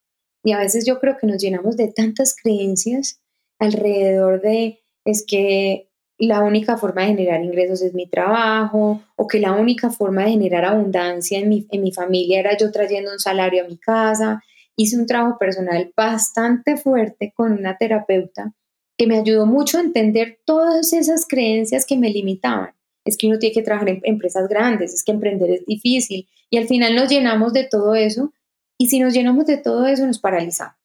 Y 0.45 0.53
a 0.53 0.59
veces 0.59 0.85
yo 0.85 1.01
creo 1.01 1.17
que 1.19 1.27
nos 1.27 1.41
llenamos 1.41 1.79
de 1.79 1.89
tantas 1.89 2.37
creencias 2.37 3.22
alrededor 3.63 4.41
de, 4.41 4.81
es 5.05 5.25
que 5.27 5.89
la 6.19 6.41
única 6.41 6.77
forma 6.77 7.03
de 7.03 7.09
generar 7.09 7.43
ingresos 7.43 7.83
es 7.83 7.95
mi 7.95 8.09
trabajo, 8.09 9.03
o 9.17 9.27
que 9.27 9.41
la 9.41 9.53
única 9.53 9.91
forma 9.91 10.25
de 10.25 10.33
generar 10.33 10.65
abundancia 10.65 11.39
en 11.39 11.49
mi, 11.49 11.67
en 11.71 11.83
mi 11.83 11.93
familia 11.93 12.41
era 12.41 12.57
yo 12.57 12.71
trayendo 12.71 13.13
un 13.13 13.19
salario 13.19 13.65
a 13.65 13.69
mi 13.69 13.77
casa, 13.77 14.43
hice 14.77 14.97
un 14.97 15.07
trabajo 15.07 15.39
personal 15.39 15.93
bastante 15.97 16.77
fuerte 16.77 17.33
con 17.35 17.53
una 17.53 17.77
terapeuta 17.77 18.53
que 18.97 19.07
me 19.07 19.19
ayudó 19.19 19.47
mucho 19.47 19.79
a 19.79 19.83
entender 19.83 20.39
todas 20.45 20.93
esas 20.93 21.27
creencias 21.27 21.87
que 21.87 21.97
me 21.97 22.11
limitaban. 22.11 22.71
Es 23.05 23.17
que 23.17 23.27
uno 23.27 23.39
tiene 23.39 23.55
que 23.55 23.63
trabajar 23.63 23.89
en 23.89 24.01
empresas 24.05 24.49
grandes, 24.49 24.95
es 24.95 25.03
que 25.03 25.13
emprender 25.13 25.51
es 25.51 25.67
difícil 25.67 26.29
y 26.51 26.59
al 26.59 26.67
final 26.67 26.95
nos 26.95 27.09
llenamos 27.09 27.53
de 27.53 27.65
todo 27.65 27.95
eso 27.95 28.33
y 28.79 28.89
si 28.89 29.01
nos 29.01 29.13
llenamos 29.13 29.47
de 29.47 29.57
todo 29.57 29.87
eso 29.87 30.07
nos 30.07 30.21
paralizamos. 30.21 30.82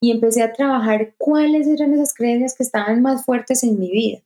Y 0.00 0.10
empecé 0.10 0.42
a 0.42 0.52
trabajar 0.52 1.14
cuáles 1.18 1.66
eran 1.66 1.92
esas 1.94 2.14
creencias 2.14 2.56
que 2.56 2.62
estaban 2.62 3.02
más 3.02 3.24
fuertes 3.24 3.62
en 3.64 3.78
mi 3.78 3.90
vida 3.90 4.22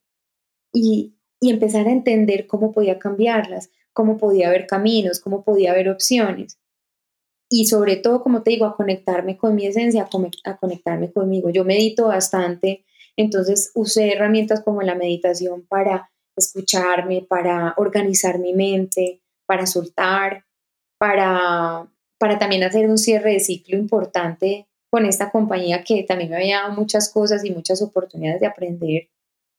y, 0.72 1.14
y 1.40 1.50
empezar 1.50 1.88
a 1.88 1.92
entender 1.92 2.46
cómo 2.46 2.72
podía 2.72 2.98
cambiarlas, 2.98 3.70
cómo 3.92 4.16
podía 4.18 4.48
haber 4.48 4.66
caminos, 4.66 5.20
cómo 5.20 5.42
podía 5.42 5.72
haber 5.72 5.88
opciones 5.88 6.58
y 7.56 7.66
sobre 7.66 7.96
todo, 7.96 8.20
como 8.20 8.42
te 8.42 8.50
digo, 8.50 8.66
a 8.66 8.76
conectarme 8.76 9.36
con 9.36 9.54
mi 9.54 9.64
esencia, 9.66 10.08
a 10.44 10.56
conectarme 10.56 11.12
conmigo. 11.12 11.50
Yo 11.50 11.64
medito 11.64 12.08
bastante, 12.08 12.84
entonces 13.16 13.70
usé 13.74 14.12
herramientas 14.12 14.62
como 14.62 14.82
la 14.82 14.96
meditación 14.96 15.64
para 15.66 16.10
escucharme, 16.36 17.24
para 17.28 17.74
organizar 17.76 18.40
mi 18.40 18.54
mente, 18.54 19.22
para 19.46 19.66
soltar, 19.66 20.44
para, 20.98 21.88
para 22.18 22.38
también 22.40 22.64
hacer 22.64 22.88
un 22.88 22.98
cierre 22.98 23.34
de 23.34 23.40
ciclo 23.40 23.78
importante 23.78 24.66
con 24.94 25.06
esta 25.06 25.32
compañía 25.32 25.82
que 25.82 26.04
también 26.04 26.30
me 26.30 26.36
había 26.36 26.60
dado 26.60 26.74
muchas 26.74 27.12
cosas 27.12 27.44
y 27.44 27.50
muchas 27.50 27.82
oportunidades 27.82 28.40
de 28.40 28.46
aprender 28.46 29.08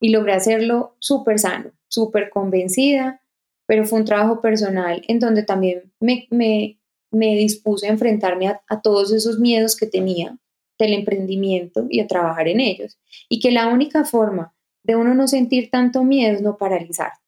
y 0.00 0.08
logré 0.08 0.32
hacerlo 0.32 0.96
súper 0.98 1.38
sano, 1.38 1.72
súper 1.88 2.30
convencida, 2.30 3.20
pero 3.66 3.84
fue 3.84 3.98
un 3.98 4.06
trabajo 4.06 4.40
personal 4.40 5.02
en 5.08 5.20
donde 5.20 5.42
también 5.42 5.92
me, 6.00 6.26
me, 6.30 6.78
me 7.10 7.36
dispuse 7.36 7.86
a 7.86 7.90
enfrentarme 7.90 8.48
a, 8.48 8.62
a 8.66 8.80
todos 8.80 9.12
esos 9.12 9.38
miedos 9.38 9.76
que 9.76 9.86
tenía 9.86 10.38
del 10.78 10.94
emprendimiento 10.94 11.84
y 11.90 12.00
a 12.00 12.06
trabajar 12.06 12.48
en 12.48 12.60
ellos. 12.60 12.98
Y 13.28 13.38
que 13.40 13.50
la 13.50 13.68
única 13.68 14.06
forma 14.06 14.54
de 14.84 14.96
uno 14.96 15.14
no 15.14 15.28
sentir 15.28 15.68
tanto 15.70 16.02
miedo 16.02 16.34
es 16.34 16.40
no 16.40 16.56
paralizarte. 16.56 17.20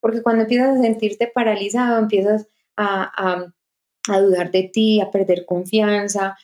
Porque 0.00 0.22
cuando 0.22 0.44
empiezas 0.44 0.78
a 0.78 0.80
sentirte 0.80 1.26
paralizado, 1.26 1.98
empiezas 1.98 2.48
a, 2.74 3.52
a, 4.08 4.18
dudar 4.18 4.50
de 4.50 4.62
ti, 4.62 5.02
a 5.02 5.10
perder 5.10 5.44
confianza, 5.44 6.38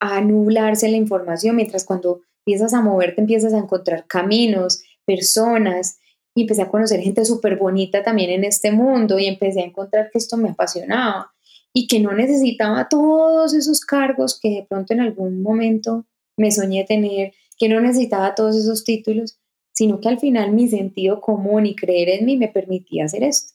a, 0.00 0.20
nublarse 0.20 0.88
la 0.88 0.96
información, 0.96 1.56
mientras 1.56 1.84
cuando 1.84 2.20
empiezas 2.46 2.74
a 2.74 2.82
moverte, 2.82 3.20
empiezas 3.20 3.54
a 3.54 3.58
encontrar 3.58 4.06
caminos, 4.06 4.82
personas, 5.04 5.98
y 6.34 6.42
empecé 6.42 6.62
a 6.62 6.68
conocer 6.68 7.00
gente 7.00 7.24
súper 7.24 7.56
bonita 7.56 8.02
también 8.02 8.30
en 8.30 8.44
este 8.44 8.72
mundo 8.72 9.18
y 9.18 9.26
empecé 9.26 9.60
a 9.60 9.66
encontrar 9.66 10.10
que 10.10 10.18
esto 10.18 10.36
me 10.36 10.50
apasionaba 10.50 11.32
y 11.72 11.86
que 11.86 12.00
no 12.00 12.12
necesitaba 12.12 12.88
todos 12.88 13.54
esos 13.54 13.80
cargos 13.80 14.38
que 14.40 14.50
de 14.50 14.66
pronto 14.68 14.92
en 14.94 15.00
algún 15.00 15.42
momento 15.42 16.06
me 16.36 16.50
soñé 16.50 16.84
tener, 16.84 17.32
que 17.56 17.68
no 17.68 17.80
necesitaba 17.80 18.34
todos 18.34 18.56
esos 18.56 18.84
títulos, 18.84 19.38
sino 19.72 20.00
que 20.00 20.08
al 20.08 20.18
final 20.18 20.52
mi 20.52 20.68
sentido 20.68 21.20
común 21.20 21.66
y 21.66 21.76
creer 21.76 22.08
en 22.10 22.26
mí 22.26 22.36
me 22.36 22.48
permitía 22.48 23.04
hacer 23.04 23.22
esto. 23.22 23.53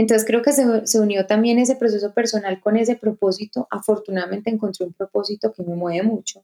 Entonces 0.00 0.26
creo 0.26 0.40
que 0.40 0.52
se, 0.52 0.98
unió 0.98 1.26
también 1.26 1.58
ese 1.58 1.76
proceso 1.76 2.14
personal 2.14 2.58
con 2.60 2.78
ese 2.78 2.96
propósito. 2.96 3.66
Afortunadamente 3.70 4.48
encontré 4.48 4.86
un 4.86 4.94
propósito 4.94 5.52
que 5.52 5.62
me 5.62 5.74
mueve 5.74 6.02
mucho 6.02 6.42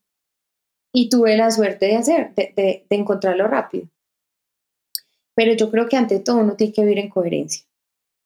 y 0.92 1.08
tuve 1.08 1.36
la 1.36 1.50
suerte 1.50 1.86
de 1.86 1.96
hacer, 1.96 2.34
de, 2.34 2.52
de 2.54 2.96
encontrarlo 2.96 3.46
rápido. 3.46 3.88
Pero 5.34 5.54
yo 5.54 5.70
creo 5.70 5.88
que 5.88 5.96
ante 5.96 6.20
todo 6.20 6.38
uno 6.38 6.56
tiene 6.56 6.72
que 6.74 6.82
vivir 6.82 6.98
en 6.98 7.08
coherencia 7.08 7.66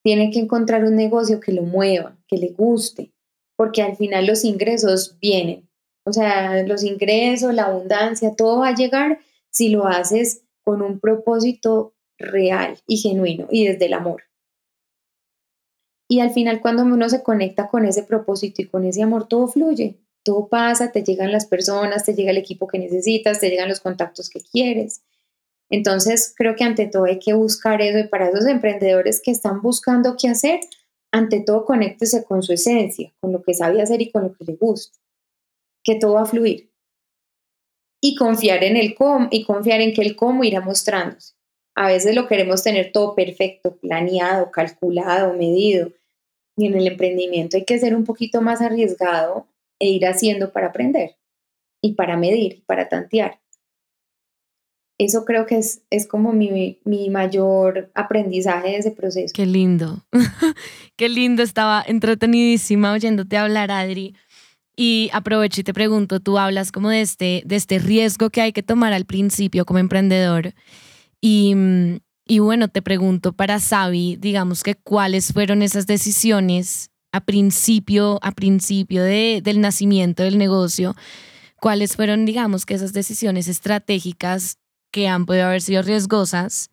tiene 0.03 0.31
que 0.31 0.41
encontrar 0.41 0.85
un 0.85 0.97
negocio 0.97 1.41
que 1.41 1.53
lo 1.53 1.63
mueva, 1.63 2.17
que 2.27 2.39
le 2.39 2.49
guste, 2.49 3.13
porque 3.57 3.83
al 3.83 3.97
final 3.97 4.27
los 4.27 4.45
ingresos 4.45 5.19
vienen. 5.21 5.69
O 6.05 6.13
sea, 6.13 6.63
los 6.63 6.83
ingresos, 6.83 7.53
la 7.55 7.65
abundancia, 7.65 8.35
todo 8.35 8.61
va 8.61 8.69
a 8.69 8.75
llegar 8.75 9.21
si 9.51 9.69
lo 9.69 9.87
haces 9.87 10.45
con 10.65 10.83
un 10.83 10.99
propósito 10.99 11.95
real 12.19 12.79
y 12.87 12.99
genuino 12.99 13.49
y 13.51 13.67
desde 13.67 13.87
el 13.87 13.93
amor. 13.93 14.23
Y 16.11 16.19
al 16.19 16.33
final 16.33 16.61
cuando 16.61 16.83
uno 16.83 17.09
se 17.09 17.23
conecta 17.23 17.69
con 17.69 17.85
ese 17.85 18.03
propósito 18.03 18.63
y 18.63 18.67
con 18.67 18.85
ese 18.85 19.01
amor, 19.01 19.29
todo 19.29 19.47
fluye, 19.47 20.01
todo 20.25 20.49
pasa, 20.49 20.91
te 20.91 21.05
llegan 21.05 21.31
las 21.31 21.47
personas, 21.47 22.05
te 22.05 22.17
llega 22.17 22.33
el 22.33 22.37
equipo 22.37 22.67
que 22.67 22.81
necesitas, 22.81 23.39
te 23.39 23.49
llegan 23.49 23.69
los 23.69 23.79
contactos 23.79 24.29
que 24.29 24.41
quieres. 24.41 25.03
Entonces, 25.71 26.35
creo 26.37 26.57
que 26.57 26.65
ante 26.65 26.89
todo 26.89 27.05
hay 27.05 27.21
que 27.21 27.33
buscar 27.33 27.81
eso 27.81 28.01
y 28.01 28.09
para 28.09 28.29
esos 28.29 28.47
emprendedores 28.47 29.23
que 29.25 29.31
están 29.31 29.63
buscando 29.63 30.17
qué 30.21 30.29
hacer, 30.29 30.59
ante 31.13 31.43
todo 31.43 31.65
conéctese 31.65 32.25
con 32.25 32.43
su 32.43 32.55
esencia, 32.55 33.13
con 33.21 33.31
lo 33.31 33.45
que 33.45 33.55
sabe 33.55 33.81
hacer 33.81 34.03
y 34.03 34.11
con 34.11 34.25
lo 34.25 34.33
que 34.33 34.45
le 34.45 34.57
gusta, 34.57 34.99
que 35.85 35.95
todo 35.95 36.15
va 36.15 36.23
a 36.23 36.27
fluir. 36.27 36.73
Y 38.03 38.17
confiar 38.17 38.65
en 38.65 38.77
el 38.77 38.97
cómo 38.97 39.29
y 39.31 39.45
confiar 39.45 39.81
en 39.81 39.95
que 39.95 40.03
el 40.03 40.17
cómo 40.17 40.43
irá 40.43 40.61
mostrándose. 40.61 41.35
A 41.77 41.87
veces 41.87 42.17
lo 42.17 42.27
queremos 42.27 42.65
tener 42.65 42.91
todo 42.91 43.15
perfecto, 43.15 43.77
planeado, 43.77 44.51
calculado, 44.51 45.35
medido. 45.35 45.93
Y 46.57 46.67
en 46.67 46.75
el 46.75 46.87
emprendimiento 46.87 47.57
hay 47.57 47.65
que 47.65 47.79
ser 47.79 47.95
un 47.95 48.05
poquito 48.05 48.43
más 48.43 48.61
arriesgado 48.61 49.47
e 49.79 49.89
ir 49.89 50.07
haciendo 50.07 50.53
para 50.53 50.69
aprender 50.69 51.17
y 51.83 51.95
para 51.95 52.17
medir, 52.17 52.63
para 52.67 52.89
tantear 52.89 53.41
eso 55.01 55.25
creo 55.25 55.47
que 55.47 55.57
es, 55.57 55.83
es 55.89 56.07
como 56.07 56.35
mi, 56.35 56.79
mi, 56.85 57.09
mayor 57.09 57.91
aprendizaje 57.95 58.69
de 58.69 58.77
ese 58.77 58.91
proceso. 58.91 59.33
Qué 59.35 59.47
lindo, 59.47 60.05
qué 60.97 61.09
lindo, 61.09 61.43
estaba 61.43 61.83
entretenidísima 61.87 62.93
oyéndote 62.93 63.39
hablar, 63.39 63.71
Adri. 63.71 64.15
Y 64.77 65.09
aprovecho 65.15 65.63
y 65.63 65.65
te 65.65 65.73
pregunto, 65.73 66.21
tú 66.21 66.37
hablas 66.39 66.71
como 66.71 66.91
de 66.91 67.01
este, 67.01 67.43
de 67.47 67.57
este 67.57 67.79
riesgo 67.79 68.29
que 68.29 68.43
hay 68.43 68.53
que 68.53 68.63
tomar 68.63 68.93
al 68.93 69.07
principio 69.07 69.65
como 69.65 69.79
emprendedor. 69.79 70.53
Y, 71.19 71.55
y 72.31 72.39
bueno, 72.39 72.69
te 72.69 72.81
pregunto 72.81 73.33
para 73.33 73.59
Sabi, 73.59 74.15
digamos 74.15 74.63
que 74.63 74.77
cuáles 74.77 75.33
fueron 75.33 75.63
esas 75.63 75.89
decisiones 75.89 76.93
a 77.11 77.21
principio, 77.25 78.21
a 78.23 78.31
principio 78.31 79.03
de, 79.03 79.41
del 79.43 79.61
nacimiento 79.61 80.23
del 80.23 80.39
negocio, 80.39 80.95
cuáles 81.61 81.97
fueron, 81.97 82.27
digamos, 82.27 82.67
que 82.67 82.75
esas 82.75 82.93
decisiones 82.93 83.49
estratégicas 83.49 84.59
que 84.93 85.09
han 85.09 85.27
podido 85.27 85.47
haber 85.47 85.61
sido 85.61 85.83
riesgosas, 85.83 86.71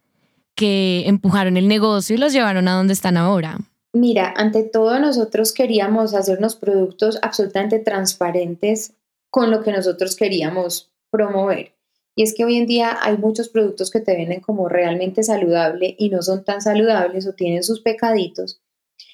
que 0.54 1.08
empujaron 1.08 1.58
el 1.58 1.68
negocio 1.68 2.16
y 2.16 2.20
los 2.20 2.34
llevaron 2.34 2.68
a 2.68 2.76
donde 2.76 2.94
están 2.94 3.18
ahora? 3.18 3.58
Mira, 3.94 4.36
ante 4.38 4.62
todo 4.62 5.00
nosotros 5.00 5.54
queríamos 5.54 6.14
hacer 6.14 6.38
unos 6.38 6.56
productos 6.56 7.18
absolutamente 7.24 7.80
transparentes 7.80 8.94
con 9.32 9.50
lo 9.50 9.64
que 9.64 9.72
nosotros 9.72 10.16
queríamos 10.16 10.92
promover. 11.10 11.77
Y 12.18 12.24
es 12.24 12.34
que 12.34 12.46
hoy 12.46 12.58
en 12.58 12.66
día 12.66 12.98
hay 13.00 13.18
muchos 13.18 13.48
productos 13.48 13.92
que 13.92 14.00
te 14.00 14.18
venden 14.18 14.42
como 14.42 14.68
realmente 14.68 15.22
saludable 15.22 15.96
y 16.00 16.10
no 16.10 16.24
son 16.24 16.44
tan 16.44 16.62
saludables 16.62 17.28
o 17.28 17.34
tienen 17.34 17.64
sus 17.64 17.82
pecaditos. 17.82 18.60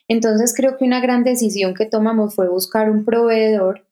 Entonces 0.07 0.53
creo 0.55 0.77
que 0.77 0.85
una 0.85 1.01
gran 1.01 1.25
decisión 1.25 1.73
que 1.73 1.85
tomamos 1.85 2.33
fue 2.33 2.47
buscar 2.47 2.89
un 2.89 3.03
proveedor 3.03 3.85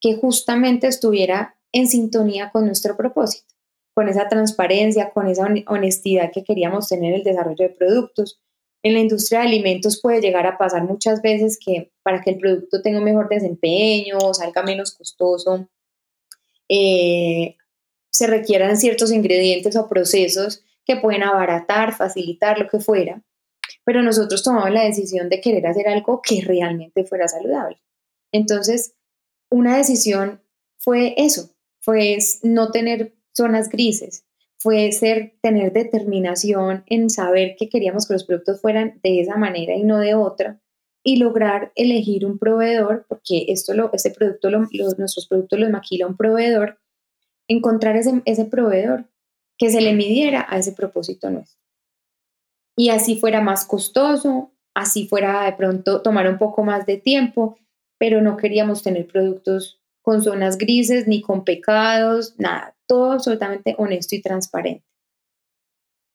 que 0.00 0.14
justamente 0.14 0.86
estuviera 0.86 1.56
en 1.72 1.88
sintonía 1.88 2.50
con 2.52 2.66
nuestro 2.66 2.96
propósito 2.96 3.54
con 3.94 4.08
esa 4.08 4.28
transparencia, 4.28 5.10
con 5.10 5.28
esa 5.28 5.46
honestidad 5.68 6.32
que 6.32 6.42
queríamos 6.42 6.88
tener 6.88 7.12
en 7.12 7.18
el 7.20 7.24
desarrollo 7.24 7.68
de 7.68 7.70
productos. 7.70 8.40
En 8.82 8.92
la 8.92 9.00
industria 9.00 9.40
de 9.40 9.46
alimentos 9.46 10.00
puede 10.02 10.20
llegar 10.20 10.46
a 10.46 10.58
pasar 10.58 10.82
muchas 10.82 11.22
veces 11.22 11.58
que 11.64 11.92
para 12.02 12.20
que 12.20 12.30
el 12.30 12.38
producto 12.38 12.82
tenga 12.82 13.00
mejor 13.00 13.28
desempeño, 13.28 14.18
salga 14.34 14.62
menos 14.62 14.92
costoso, 14.94 15.68
eh, 16.68 17.56
se 18.14 18.28
requieran 18.28 18.76
ciertos 18.76 19.10
ingredientes 19.10 19.74
o 19.74 19.88
procesos 19.88 20.64
que 20.84 20.96
pueden 20.96 21.24
abaratar, 21.24 21.92
facilitar, 21.92 22.60
lo 22.60 22.68
que 22.68 22.78
fuera. 22.78 23.24
Pero 23.84 24.02
nosotros 24.02 24.44
tomamos 24.44 24.70
la 24.70 24.84
decisión 24.84 25.28
de 25.28 25.40
querer 25.40 25.66
hacer 25.66 25.88
algo 25.88 26.22
que 26.22 26.40
realmente 26.40 27.04
fuera 27.04 27.26
saludable. 27.26 27.82
Entonces, 28.30 28.94
una 29.50 29.76
decisión 29.76 30.40
fue 30.78 31.14
eso, 31.16 31.50
fue 31.80 32.18
no 32.44 32.70
tener 32.70 33.14
zonas 33.32 33.68
grises. 33.68 34.24
Fue 34.58 34.92
ser, 34.92 35.34
tener 35.42 35.72
determinación 35.72 36.84
en 36.86 37.10
saber 37.10 37.56
que 37.58 37.68
queríamos 37.68 38.06
que 38.06 38.14
los 38.14 38.24
productos 38.24 38.60
fueran 38.60 39.00
de 39.02 39.20
esa 39.20 39.36
manera 39.36 39.74
y 39.74 39.82
no 39.82 39.98
de 39.98 40.14
otra 40.14 40.62
y 41.02 41.16
lograr 41.16 41.72
elegir 41.74 42.24
un 42.24 42.38
proveedor, 42.38 43.04
porque 43.08 43.46
esto 43.48 43.74
lo, 43.74 43.92
ese 43.92 44.10
producto, 44.10 44.48
nuestros 44.50 45.26
productos 45.28 45.58
los 45.58 45.70
maquila 45.70 46.06
un 46.06 46.16
proveedor, 46.16 46.78
encontrar 47.48 47.96
ese, 47.96 48.22
ese 48.24 48.44
proveedor 48.44 49.08
que 49.58 49.70
se 49.70 49.80
le 49.80 49.92
midiera 49.92 50.46
a 50.48 50.58
ese 50.58 50.72
propósito 50.72 51.30
nuestro. 51.30 51.60
Y 52.76 52.88
así 52.88 53.16
fuera 53.16 53.40
más 53.40 53.64
costoso, 53.64 54.52
así 54.74 55.06
fuera 55.06 55.44
de 55.44 55.52
pronto 55.52 56.02
tomar 56.02 56.28
un 56.28 56.38
poco 56.38 56.64
más 56.64 56.86
de 56.86 56.96
tiempo, 56.96 57.56
pero 57.98 58.20
no 58.20 58.36
queríamos 58.36 58.82
tener 58.82 59.06
productos 59.06 59.80
con 60.02 60.22
zonas 60.22 60.58
grises 60.58 61.06
ni 61.06 61.22
con 61.22 61.44
pecados, 61.44 62.34
nada 62.38 62.74
todo 62.86 63.12
absolutamente 63.12 63.74
honesto 63.78 64.14
y 64.14 64.22
transparente. 64.22 64.84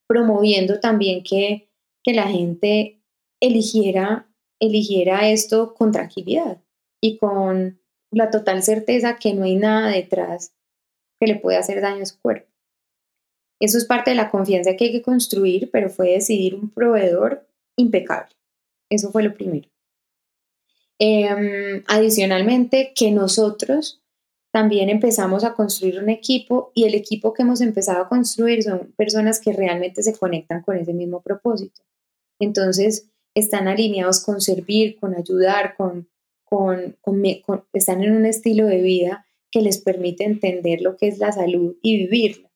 Promoviendo 0.08 0.80
también 0.80 1.24
que, 1.24 1.66
la 2.06 2.28
gente 2.28 3.04
eligiera, 3.40 4.28
eligiera 4.60 5.30
esto 5.30 5.76
con 5.76 5.92
tranquilidad 5.92 6.60
y 7.00 7.18
con 7.18 7.80
la 8.12 8.32
total 8.32 8.64
certeza 8.64 9.18
que 9.18 9.36
no 9.36 9.44
hay 9.44 9.58
nada 9.58 9.90
detrás 9.90 10.56
que 11.20 11.28
le 11.28 11.40
pueda 11.40 11.60
hacer 11.60 11.82
daño 11.82 12.04
a 12.04 12.06
su 12.06 12.20
cuerpo. 12.20 12.48
Eso 13.60 13.78
es 13.78 13.86
parte 13.86 14.12
de 14.12 14.16
la 14.16 14.32
confianza 14.32 14.76
que 14.76 14.86
hay 14.86 14.92
que 14.92 15.02
construir, 15.02 15.70
pero 15.72 15.90
fue 15.90 16.12
decidir 16.12 16.56
un 16.56 16.70
proveedor 16.70 17.46
impecable. 17.76 18.36
Eso 18.90 19.12
fue 19.12 19.24
lo 19.24 19.34
primero. 19.34 19.70
Em, 20.98 21.84
adicionalmente, 21.88 22.94
que 22.96 23.12
nosotros 23.12 24.02
también 24.52 24.90
empezamos 24.90 25.44
a 25.44 25.54
construir 25.54 26.00
un 26.00 26.10
equipo 26.10 26.72
y 26.74 26.86
el 26.86 26.96
equipo 26.96 27.34
que 27.34 27.44
hemos 27.44 27.62
empezado 27.62 28.02
a 28.02 28.10
construir 28.10 28.64
son 28.64 28.92
personas 28.98 29.40
que 29.40 29.54
realmente 29.54 30.02
se 30.04 30.18
conectan 30.18 30.62
con 30.62 30.78
ese 30.78 30.94
mismo 30.94 31.22
propósito. 31.22 31.82
Entonces, 32.40 33.10
están 33.36 33.68
alineados 33.68 34.24
con 34.24 34.42
servir, 34.42 35.00
con 35.00 35.16
ayudar, 35.16 35.76
con, 35.78 36.10
con, 36.44 36.98
están 37.74 38.04
en 38.04 38.16
un 38.16 38.26
estilo 38.26 38.66
de 38.66 38.82
vida 38.82 39.26
que 39.52 39.62
les 39.62 39.80
permite 39.80 40.24
entender 40.24 40.82
lo 40.82 40.98
que 40.98 41.08
es 41.08 41.18
la 41.18 41.32
salud 41.32 41.76
y 41.82 41.98
vivirla. 41.98 42.50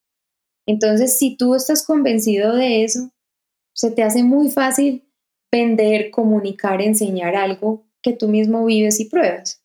Entonces, 0.66 1.18
si 1.18 1.36
tú 1.36 1.56
estás 1.56 1.86
convencido 1.86 2.56
de 2.56 2.84
eso, 2.84 3.12
se 3.74 3.92
te 3.92 4.04
hace 4.04 4.24
muy 4.24 4.50
fácil 4.50 5.04
vender, 5.52 6.12
comunicar, 6.12 6.82
enseñar 6.82 7.36
algo 7.36 7.86
que 8.02 8.14
tú 8.14 8.28
mismo 8.28 8.66
vives 8.66 9.00
y 9.00 9.06
pruebas. 9.06 9.64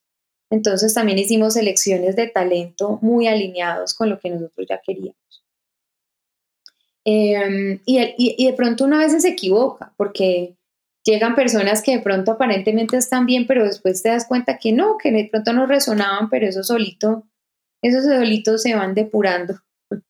Entonces 0.51 0.95
también 0.95 1.19
hicimos 1.19 1.55
selecciones 1.55 2.17
de 2.17 2.29
talento 2.29 2.99
muy 3.03 3.27
alineados 3.27 3.95
con 3.95 4.09
lo 4.09 4.19
que 4.19 4.31
nosotros 4.31 4.67
ya 4.69 4.81
queríamos. 4.85 5.17
Em, 7.05 7.81
y, 7.87 8.15
y, 8.37 8.47
de 8.47 8.53
pronto 8.53 8.85
una 8.85 8.99
vez 8.99 9.21
se 9.21 9.29
equivoca, 9.29 9.95
porque 9.97 10.58
llegan 11.09 11.35
personas 11.35 11.83
que 11.83 11.97
de 11.97 12.03
pronto 12.03 12.33
aparentemente 12.33 12.97
están 12.97 13.25
bien, 13.25 13.47
pero 13.47 13.65
después 13.65 14.03
te 14.03 14.11
das 14.11 14.27
cuenta 14.27 14.59
que 14.59 14.73
no, 14.73 14.99
que 14.99 15.11
de 15.11 15.29
pronto 15.31 15.53
no 15.53 15.67
resonaban, 15.67 16.29
pero 16.29 16.47
eso 16.47 16.63
solito, 16.63 17.27
esos 17.83 18.05
solitos 18.05 18.63
se 18.63 18.75
van 18.75 18.95
depurando, 18.95 19.61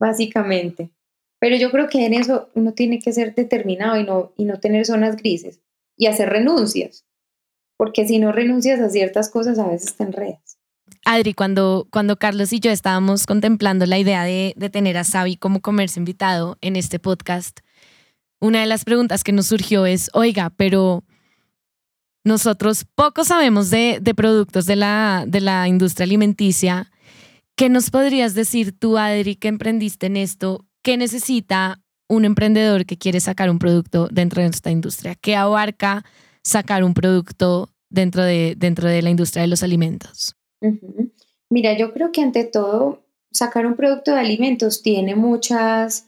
básicamente. 0.00 0.90
Pero 1.40 1.56
yo 1.56 1.70
creo 1.70 1.88
que 1.88 2.04
en 2.04 2.12
eso 2.12 2.50
uno 2.54 2.74
tiene 2.74 2.98
que 2.98 3.12
ser 3.12 3.34
determinado 3.34 3.98
y 3.98 4.04
no, 4.04 4.32
y 4.36 4.44
no 4.44 4.60
tener 4.60 4.84
zonas 4.84 5.16
grises 5.16 5.60
y 5.96 6.06
hacer 6.06 6.28
renuncias, 6.28 7.06
porque 7.78 8.06
si 8.06 8.18
no 8.18 8.32
renuncias 8.32 8.78
a 8.80 8.90
ciertas 8.90 9.30
cosas 9.30 9.58
a 9.58 9.66
veces 9.66 9.96
te 9.96 10.04
enredas. 10.04 10.58
Adri, 11.06 11.32
cuando, 11.32 11.88
cuando 11.90 12.16
Carlos 12.16 12.52
y 12.52 12.60
yo 12.60 12.70
estábamos 12.70 13.24
contemplando 13.24 13.86
la 13.86 13.98
idea 13.98 14.22
de, 14.24 14.52
de 14.56 14.68
tener 14.68 14.98
a 14.98 15.04
Sabi 15.04 15.36
como 15.36 15.60
comercio 15.60 16.00
invitado 16.00 16.58
en 16.60 16.76
este 16.76 16.98
podcast, 16.98 17.60
una 18.40 18.60
de 18.60 18.66
las 18.66 18.84
preguntas 18.84 19.22
que 19.22 19.32
nos 19.32 19.46
surgió 19.46 19.86
es, 19.86 20.10
oiga, 20.14 20.50
pero 20.56 21.04
nosotros 22.24 22.86
poco 22.94 23.24
sabemos 23.24 23.70
de, 23.70 24.00
productos 24.16 24.66
de 24.66 24.76
la, 24.76 25.24
de 25.26 25.40
la 25.40 25.68
industria 25.68 26.04
alimenticia. 26.04 26.90
¿Qué 27.56 27.68
nos 27.68 27.90
podrías 27.90 28.34
decir 28.34 28.78
tú, 28.78 28.98
Adri, 28.98 29.36
que 29.36 29.48
emprendiste 29.48 30.06
en 30.06 30.16
esto? 30.16 30.66
¿Qué 30.82 30.96
necesita 30.96 31.80
un 32.08 32.24
emprendedor 32.24 32.86
que 32.86 32.98
quiere 32.98 33.20
sacar 33.20 33.50
un 33.50 33.58
producto 33.58 34.08
dentro 34.10 34.42
de 34.42 34.48
esta 34.48 34.70
industria? 34.70 35.14
¿Qué 35.14 35.36
abarca 35.36 36.04
sacar 36.42 36.84
un 36.84 36.94
producto 36.94 37.70
dentro 37.88 38.22
de, 38.22 38.54
dentro 38.56 38.88
de 38.88 39.02
la 39.02 39.10
industria 39.10 39.42
de 39.42 39.48
los 39.48 39.62
alimentos? 39.62 40.34
Mira, 41.50 41.76
yo 41.76 41.92
creo 41.92 42.12
que 42.12 42.22
ante 42.22 42.44
todo, 42.44 43.02
sacar 43.30 43.66
un 43.66 43.76
producto 43.76 44.12
de 44.12 44.20
alimentos 44.20 44.82
tiene 44.82 45.14
muchas, 45.14 46.06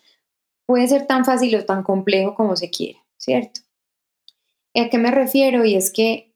puede 0.66 0.88
ser 0.88 1.06
tan 1.06 1.24
fácil 1.24 1.54
o 1.56 1.64
tan 1.64 1.82
complejo 1.82 2.34
como 2.34 2.56
se 2.56 2.70
quiera, 2.70 2.98
¿cierto? 3.16 3.60
¿A 4.74 4.88
qué 4.88 4.98
me 4.98 5.10
refiero? 5.10 5.64
Y 5.64 5.74
es 5.74 5.92
que 5.92 6.34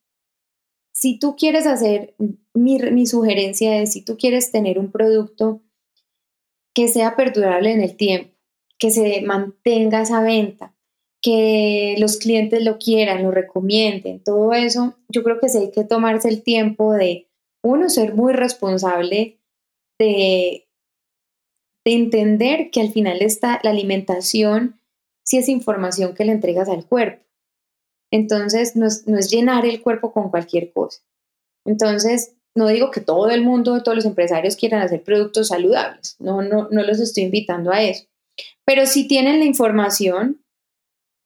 si 0.93 1.19
tú 1.19 1.37
quieres 1.37 1.67
hacer, 1.67 2.15
mi, 2.55 3.07
sugerencia 3.07 3.83
es, 3.83 3.93
si 3.93 4.03
tú 4.03 4.17
quieres 4.17 4.51
tener 4.51 4.79
un 4.79 4.91
producto 4.91 5.63
que 6.75 6.89
sea 6.89 7.17
perdurable 7.17 7.73
en 7.73 7.83
el 7.83 7.97
tiempo, 7.97 8.35
que 8.79 8.91
se 8.91 9.23
mantenga 9.23 10.03
esa 10.03 10.21
venta, 10.21 10.75
que 11.23 11.97
los 11.99 12.17
clientes 12.19 12.63
lo 12.63 12.79
quieran, 12.79 13.23
lo 13.23 13.31
recomienden, 13.31 14.23
todo 14.23 14.53
eso, 14.53 14.97
yo 15.09 15.23
creo 15.23 15.39
que 15.41 15.49
sí 15.49 15.59
hay 15.59 15.71
que 15.71 15.85
tomarse 15.85 16.29
el 16.29 16.43
tiempo 16.43 16.93
de, 16.93 17.29
uno, 17.63 17.89
ser 17.89 18.15
muy 18.15 18.33
responsable 18.33 19.39
de, 19.99 20.66
de 21.87 21.95
entender 21.95 22.71
que 22.73 22.81
al 22.81 22.91
final 22.91 23.23
está 23.23 23.61
la 23.63 23.71
alimentación, 23.71 24.81
si 25.25 25.39
es 25.39 25.49
información 25.49 26.15
que 26.15 26.25
le 26.25 26.33
entregas 26.33 26.69
al 26.69 26.85
cuerpo. 26.85 27.25
Entonces, 28.13 28.75
no 28.75 28.87
es, 28.87 29.07
no 29.07 29.17
es 29.17 29.31
llenar 29.31 29.65
el 29.65 29.81
cuerpo 29.81 30.13
con 30.13 30.31
cualquier 30.31 30.73
cosa. 30.73 31.01
Entonces, 31.65 32.35
no 32.57 32.67
digo 32.67 32.91
que 32.91 33.01
todo 33.01 33.31
el 33.31 33.45
mundo, 33.45 33.85
todos 33.85 33.95
los 33.95 34.05
empresarios 34.05 34.57
quieran 34.57 34.83
hacer 34.83 35.05
productos 35.05 35.49
saludables, 35.49 36.17
no, 36.19 36.43
no, 36.43 36.69
no 36.71 36.83
los 36.83 36.99
estoy 36.99 37.25
invitando 37.25 37.71
a 37.71 37.83
eso, 37.83 38.07
pero 38.65 38.87
si 38.87 39.07
tienen 39.07 39.39
la 39.39 39.45
información 39.45 40.43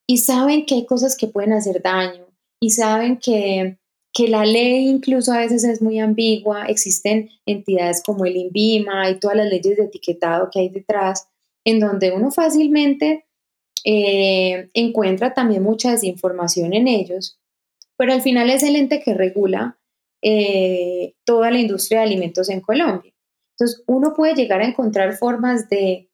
y 0.07 0.19
saben 0.19 0.67
que 0.67 0.75
hay 0.75 0.87
cosas 0.87 1.17
que 1.17 1.29
pueden 1.29 1.53
hacer 1.53 1.81
daño 1.83 2.27
y 2.61 2.71
saben 2.71 3.17
que, 3.17 3.79
que 4.13 4.29
la 4.29 4.45
ley 4.45 4.89
incluso 4.89 5.33
a 5.33 5.39
veces 5.39 5.65
es 5.65 5.81
muy 5.81 5.99
ambigua, 5.99 6.67
existen 6.67 7.31
entidades 7.47 8.03
como 8.05 8.25
el 8.25 8.37
INVIMA 8.37 9.11
y 9.11 9.21
todas 9.21 9.37
las 9.37 9.49
leyes 9.49 9.77
de 9.77 9.85
etiquetado 9.85 10.51
que 10.53 10.61
hay 10.61 10.69
detrás, 10.69 11.29
en 11.65 11.79
donde 11.79 12.11
uno 12.13 12.31
fácilmente 12.31 13.27
eh, 13.85 14.69
encuentra 14.75 15.33
también 15.33 15.63
mucha 15.63 15.93
desinformación 15.93 16.75
en 16.75 16.89
ellos, 16.89 17.39
pero 17.97 18.13
al 18.13 18.23
final 18.23 18.51
es 18.51 18.63
el 18.63 18.77
ente 18.77 19.01
que 19.01 19.15
regula 19.15 19.79
eh, 20.23 21.15
toda 21.25 21.51
la 21.51 21.59
industria 21.59 22.01
de 22.01 22.07
alimentos 22.07 22.51
en 22.51 22.61
Colombia. 22.61 23.13
Entonces, 23.55 23.85
uno 23.87 24.15
puede 24.15 24.35
llegar 24.35 24.61
a 24.61 24.67
encontrar 24.67 25.17
formas 25.17 25.69
de, 25.69 26.11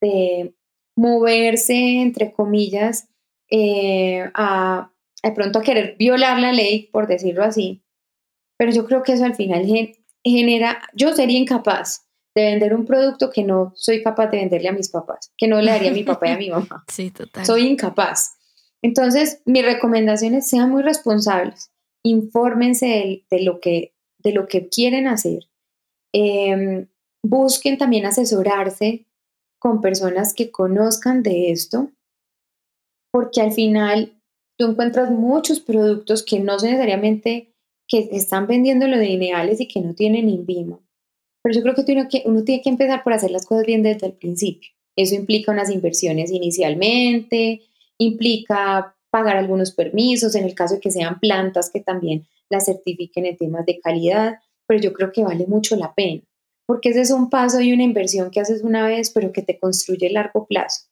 de 0.00 0.54
moverse, 0.96 1.74
entre 1.74 2.32
comillas, 2.32 3.08
eh, 3.50 4.28
a 4.34 4.92
de 5.22 5.32
pronto 5.32 5.58
a 5.58 5.62
querer 5.62 5.96
violar 5.98 6.38
la 6.38 6.52
ley, 6.52 6.88
por 6.92 7.06
decirlo 7.06 7.44
así, 7.44 7.82
pero 8.58 8.72
yo 8.72 8.86
creo 8.86 9.02
que 9.02 9.12
eso 9.12 9.24
al 9.24 9.34
final 9.34 9.66
genera, 10.24 10.82
yo 10.94 11.14
sería 11.14 11.38
incapaz 11.38 12.06
de 12.34 12.44
vender 12.44 12.74
un 12.74 12.86
producto 12.86 13.30
que 13.30 13.42
no 13.42 13.72
soy 13.74 14.02
capaz 14.02 14.28
de 14.28 14.38
venderle 14.38 14.68
a 14.68 14.72
mis 14.72 14.88
papás, 14.88 15.32
que 15.36 15.48
no 15.48 15.60
le 15.60 15.70
daría 15.70 15.90
a 15.90 15.94
mi 15.94 16.04
papá 16.04 16.28
y 16.28 16.32
a 16.32 16.38
mi 16.38 16.50
mamá. 16.50 16.84
Sí, 16.88 17.10
total. 17.10 17.44
Soy 17.44 17.66
incapaz. 17.66 18.36
Entonces, 18.82 19.42
mis 19.44 19.64
recomendaciones 19.64 20.48
sean 20.48 20.70
muy 20.70 20.82
responsables 20.82 21.70
infórmense 22.02 23.24
de, 23.30 23.42
lo, 23.42 23.60
que, 23.60 23.94
de 24.18 24.32
lo 24.32 24.46
que 24.46 24.68
quieren 24.68 25.06
hacer. 25.06 25.48
Em, 26.12 26.88
busquen 27.22 27.78
también 27.78 28.06
asesorarse 28.06 29.06
con 29.58 29.80
personas 29.80 30.34
que 30.34 30.50
conozcan 30.50 31.22
de 31.22 31.50
esto, 31.50 31.90
porque 33.12 33.40
al 33.40 33.52
final 33.52 34.19
tú 34.60 34.66
encuentras 34.66 35.10
muchos 35.10 35.58
productos 35.58 36.22
que 36.22 36.38
no 36.38 36.58
necesariamente 36.58 37.54
que 37.88 38.10
están 38.12 38.46
vendiendo 38.46 38.86
lo 38.86 38.98
de 38.98 39.06
lineales 39.06 39.58
y 39.58 39.66
que 39.66 39.80
no 39.80 39.94
tienen 39.94 40.28
INVIMA. 40.28 40.78
Pero 41.42 41.54
yo 41.54 41.62
creo 41.62 41.74
que 41.74 41.92
uno, 41.92 42.08
que 42.10 42.22
uno 42.26 42.44
tiene 42.44 42.60
que 42.60 42.68
empezar 42.68 43.02
por 43.02 43.14
hacer 43.14 43.30
las 43.30 43.46
cosas 43.46 43.64
bien 43.64 43.82
desde 43.82 44.06
el 44.06 44.12
principio. 44.12 44.70
Eso 44.96 45.14
implica 45.14 45.50
unas 45.50 45.70
inversiones 45.70 46.30
inicialmente, 46.30 47.62
implica 47.96 48.94
pagar 49.10 49.38
algunos 49.38 49.72
permisos, 49.72 50.34
en 50.34 50.44
el 50.44 50.54
caso 50.54 50.74
de 50.74 50.80
que 50.80 50.90
sean 50.90 51.18
plantas 51.20 51.70
que 51.70 51.80
también 51.80 52.26
las 52.50 52.66
certifiquen 52.66 53.24
en 53.24 53.38
temas 53.38 53.64
de 53.64 53.80
calidad, 53.80 54.40
pero 54.66 54.78
yo 54.78 54.92
creo 54.92 55.10
que 55.10 55.24
vale 55.24 55.46
mucho 55.46 55.74
la 55.74 55.94
pena, 55.94 56.20
porque 56.66 56.90
ese 56.90 57.00
es 57.00 57.10
un 57.10 57.30
paso 57.30 57.62
y 57.62 57.72
una 57.72 57.82
inversión 57.82 58.30
que 58.30 58.40
haces 58.40 58.62
una 58.62 58.86
vez, 58.86 59.10
pero 59.10 59.32
que 59.32 59.40
te 59.40 59.58
construye 59.58 60.08
a 60.08 60.12
largo 60.12 60.46
plazo. 60.46 60.89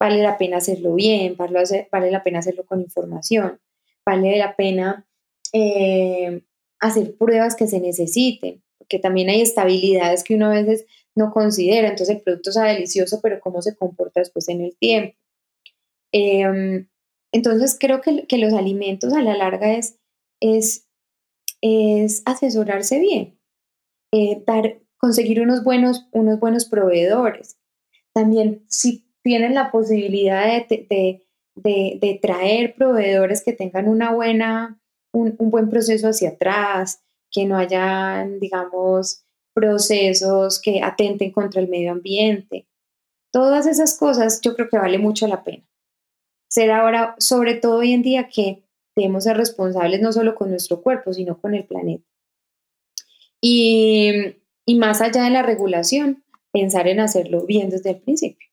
Vale 0.00 0.22
la 0.22 0.38
pena 0.38 0.56
hacerlo 0.56 0.94
bien, 0.94 1.36
vale, 1.36 2.10
la 2.10 2.22
pena 2.22 2.38
hacerlo 2.38 2.64
con 2.64 2.80
información, 2.80 3.60
vale 4.04 4.38
la 4.38 4.56
pena 4.56 5.06
eh, 5.52 6.42
hacer 6.80 7.16
pruebas 7.18 7.54
que 7.54 7.66
se 7.66 7.80
necesiten, 7.80 8.62
porque 8.78 8.98
también 8.98 9.28
hay 9.28 9.42
estabilidades 9.42 10.24
que 10.24 10.34
uno 10.34 10.46
a 10.46 10.62
veces 10.62 10.86
no 11.14 11.30
considera, 11.32 11.88
entonces 11.88 12.16
el 12.16 12.22
producto 12.22 12.50
sea 12.50 12.64
delicioso, 12.64 13.20
pero 13.22 13.40
cómo 13.40 13.60
se 13.60 13.76
comporta 13.76 14.20
después 14.20 14.48
en 14.48 14.62
el 14.62 14.74
tiempo. 14.78 15.18
Em, 16.12 16.88
entonces 17.32 17.76
creo 17.78 18.00
que, 18.00 18.38
los 18.38 18.54
alimentos 18.54 19.12
a 19.12 19.22
la 19.22 19.36
larga 19.36 19.74
es, 19.74 19.98
es, 20.40 20.88
es 21.60 22.22
asesorarse 22.24 22.98
bien, 22.98 23.38
eh, 24.12 24.42
conseguir 24.96 25.42
unos 25.42 25.62
buenos, 25.62 26.08
unos 26.12 26.40
buenos 26.40 26.64
proveedores. 26.64 27.58
También 28.14 28.64
si 28.68 29.09
tienen 29.22 29.54
la 29.54 29.70
posibilidad 29.70 30.66
de, 30.68 31.22
de, 31.54 32.18
traer 32.22 32.74
proveedores 32.74 33.42
que 33.44 33.52
tengan 33.52 33.88
una 33.88 34.12
buena, 34.12 34.80
un, 35.12 35.34
un, 35.38 35.50
buen 35.50 35.68
proceso 35.68 36.08
hacia 36.08 36.30
atrás, 36.30 37.02
que 37.30 37.44
no 37.44 37.56
hayan, 37.56 38.40
digamos, 38.40 39.24
procesos 39.54 40.60
que 40.60 40.82
atenten 40.82 41.32
contra 41.32 41.60
el 41.60 41.68
medio 41.68 41.92
ambiente. 41.92 42.66
Todas 43.32 43.66
esas 43.66 43.96
cosas 43.98 44.40
yo 44.40 44.54
creo 44.54 44.68
que 44.68 44.78
vale 44.78 44.98
mucho 44.98 45.26
la 45.26 45.44
pena 45.44 45.70
ser 46.50 46.72
ahora, 46.72 47.14
sobre 47.18 47.54
todo 47.54 47.78
hoy 47.78 47.92
en 47.92 48.02
día, 48.02 48.28
que 48.28 48.64
debemos 48.96 49.24
ser 49.24 49.36
responsables 49.36 50.00
no 50.00 50.12
solo 50.12 50.34
con 50.34 50.50
nuestro 50.50 50.82
cuerpo, 50.82 51.14
sino 51.14 51.40
con 51.40 51.54
el 51.54 51.64
planeta. 51.64 52.04
Y, 53.40 54.34
y 54.66 54.74
más 54.74 55.00
allá 55.00 55.22
de 55.22 55.30
la 55.30 55.42
regulación, 55.42 56.24
pensar 56.52 56.88
en 56.88 57.00
hacerlo 57.00 57.46
bien 57.46 57.70
desde 57.70 57.90
el 57.90 58.00
principio. 58.00 58.49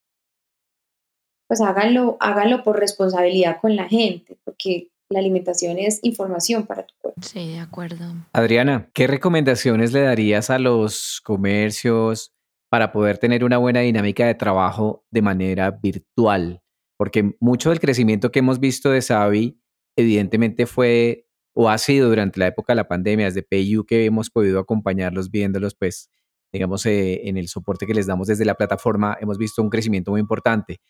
Pues 1.47 1.61
háganlo, 1.61 2.17
háganlo 2.19 2.63
por 2.63 2.79
responsabilidad 2.79 3.59
con 3.61 3.75
la 3.75 3.87
gente, 3.87 4.37
porque 4.43 4.89
la 5.09 5.19
alimentación 5.19 5.77
es 5.79 5.99
información 6.03 6.65
para 6.65 6.85
tu 6.85 6.93
cuerpo. 6.99 7.21
Sí, 7.21 7.53
de 7.53 7.59
acuerdo. 7.59 8.05
Adriana, 8.33 8.89
¿qué 8.93 9.07
recomendaciones 9.07 9.93
le 9.93 10.01
darías 10.01 10.49
a 10.49 10.59
los 10.59 11.21
comercios 11.23 12.33
para 12.69 12.91
poder 12.91 13.17
tener 13.17 13.43
una 13.43 13.57
buena 13.57 13.79
dinámica 13.79 14.27
de 14.27 14.35
trabajo 14.35 15.05
de 15.09 15.21
manera 15.21 15.71
virtual? 15.71 16.61
porque 16.97 17.35
mucho 17.39 17.69
del 17.69 17.79
crecimiento 17.79 18.31
que 18.31 18.39
hemos 18.39 18.59
visto 18.59 18.89
de 18.89 19.01
Savi 19.01 19.61
evidentemente 19.95 20.65
fue 20.65 21.27
o 21.53 21.69
ha 21.69 21.77
sido 21.77 22.09
durante 22.09 22.39
la 22.39 22.47
época 22.47 22.73
de 22.73 22.77
la 22.77 22.87
pandemia, 22.87 23.25
desde 23.25 23.41
PayU 23.41 23.85
que 23.85 24.05
hemos 24.05 24.29
podido 24.29 24.59
acompañarlos 24.59 25.31
viéndolos, 25.31 25.73
pues, 25.73 26.11
digamos, 26.51 26.85
eh, 26.85 27.27
en 27.27 27.37
el 27.37 27.47
soporte 27.47 27.87
que 27.87 27.95
les 27.95 28.05
damos 28.05 28.27
desde 28.27 28.45
la 28.45 28.53
plataforma, 28.53 29.17
hemos 29.19 29.39
visto 29.39 29.63
un 29.63 29.69
crecimiento 29.69 30.11
muy 30.11 30.19
importante. 30.19 30.81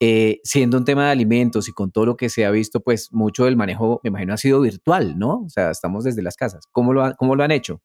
Eh, 0.00 0.40
siendo 0.44 0.78
un 0.78 0.84
tema 0.84 1.06
de 1.06 1.10
alimentos 1.10 1.68
y 1.68 1.72
con 1.72 1.90
todo 1.90 2.06
lo 2.06 2.16
que 2.16 2.28
se 2.28 2.44
ha 2.44 2.50
visto, 2.50 2.80
pues 2.80 3.12
mucho 3.12 3.46
del 3.46 3.56
manejo, 3.56 4.00
me 4.04 4.08
imagino, 4.08 4.34
ha 4.34 4.36
sido 4.36 4.60
virtual, 4.60 5.18
¿no? 5.18 5.42
O 5.44 5.48
sea, 5.48 5.70
estamos 5.70 6.04
desde 6.04 6.22
las 6.22 6.36
casas. 6.36 6.66
¿Cómo 6.70 6.92
lo, 6.92 7.14
cómo 7.16 7.34
lo 7.34 7.42
han 7.42 7.50
hecho? 7.50 7.82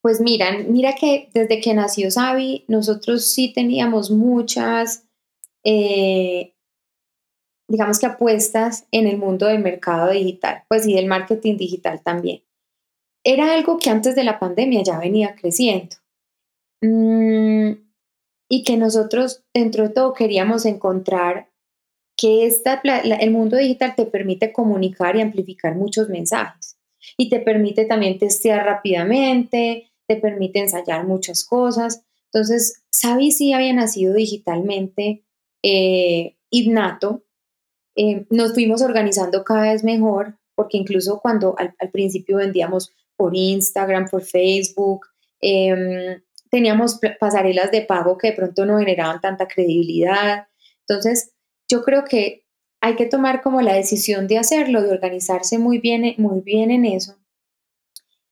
Pues 0.00 0.20
miran, 0.20 0.72
mira 0.72 0.94
que 0.94 1.28
desde 1.34 1.60
que 1.60 1.74
nació 1.74 2.10
Sabi, 2.10 2.64
nosotros 2.68 3.26
sí 3.26 3.52
teníamos 3.52 4.10
muchas, 4.10 5.04
eh, 5.64 6.54
digamos 7.68 7.98
que 7.98 8.06
apuestas 8.06 8.86
en 8.90 9.06
el 9.06 9.18
mundo 9.18 9.46
del 9.46 9.62
mercado 9.62 10.10
digital, 10.10 10.64
pues 10.68 10.86
y 10.86 10.94
del 10.94 11.06
marketing 11.06 11.56
digital 11.56 12.00
también. 12.02 12.42
Era 13.24 13.54
algo 13.54 13.78
que 13.78 13.90
antes 13.90 14.14
de 14.14 14.24
la 14.24 14.38
pandemia 14.38 14.82
ya 14.82 14.98
venía 14.98 15.34
creciendo. 15.34 15.96
Mm, 16.80 17.87
y 18.48 18.64
que 18.64 18.76
nosotros 18.76 19.44
dentro 19.54 19.88
de 19.88 19.94
todo 19.94 20.14
queríamos 20.14 20.64
encontrar 20.64 21.50
que 22.16 22.46
esta, 22.46 22.80
el 22.82 23.30
mundo 23.30 23.56
digital 23.56 23.94
te 23.94 24.04
permite 24.04 24.52
comunicar 24.52 25.16
y 25.16 25.20
amplificar 25.20 25.76
muchos 25.76 26.08
mensajes 26.08 26.78
y 27.16 27.30
te 27.30 27.40
permite 27.40 27.84
también 27.84 28.18
testear 28.18 28.66
rápidamente, 28.66 29.92
te 30.08 30.16
permite 30.16 30.58
ensayar 30.58 31.06
muchas 31.06 31.44
cosas. 31.44 32.02
Entonces, 32.32 32.82
Sabi 32.90 33.30
sí 33.30 33.52
había 33.52 33.72
nacido 33.72 34.14
digitalmente 34.14 35.24
eh, 35.62 36.36
innato. 36.50 37.24
Eh, 37.96 38.26
nos 38.30 38.54
fuimos 38.54 38.82
organizando 38.82 39.44
cada 39.44 39.72
vez 39.72 39.84
mejor, 39.84 40.38
porque 40.54 40.76
incluso 40.76 41.20
cuando 41.20 41.54
al, 41.58 41.74
principio 41.92 42.38
vendíamos 42.38 42.92
por 43.16 43.36
Instagram, 43.36 44.08
por 44.08 44.22
Facebook, 44.22 45.06
em, 45.40 46.20
teníamos 46.50 47.00
pasarelas 47.20 47.70
de 47.70 47.82
pago 47.82 48.18
que 48.18 48.28
de 48.28 48.36
pronto 48.36 48.66
no 48.66 48.78
generaban 48.78 49.20
tanta 49.20 49.46
credibilidad. 49.48 50.48
Entonces, 50.86 51.34
yo 51.68 51.82
creo 51.82 52.04
que 52.04 52.44
hay 52.80 52.96
que 52.96 53.06
tomar 53.06 53.42
como 53.42 53.60
la 53.60 53.74
decisión 53.74 54.26
de 54.26 54.38
hacerlo, 54.38 54.82
de 54.82 54.92
organizarse 54.92 55.58
muy 55.58 55.78
bien, 55.78 56.14
muy 56.18 56.40
bien 56.40 56.70
en 56.70 56.84
eso, 56.84 57.16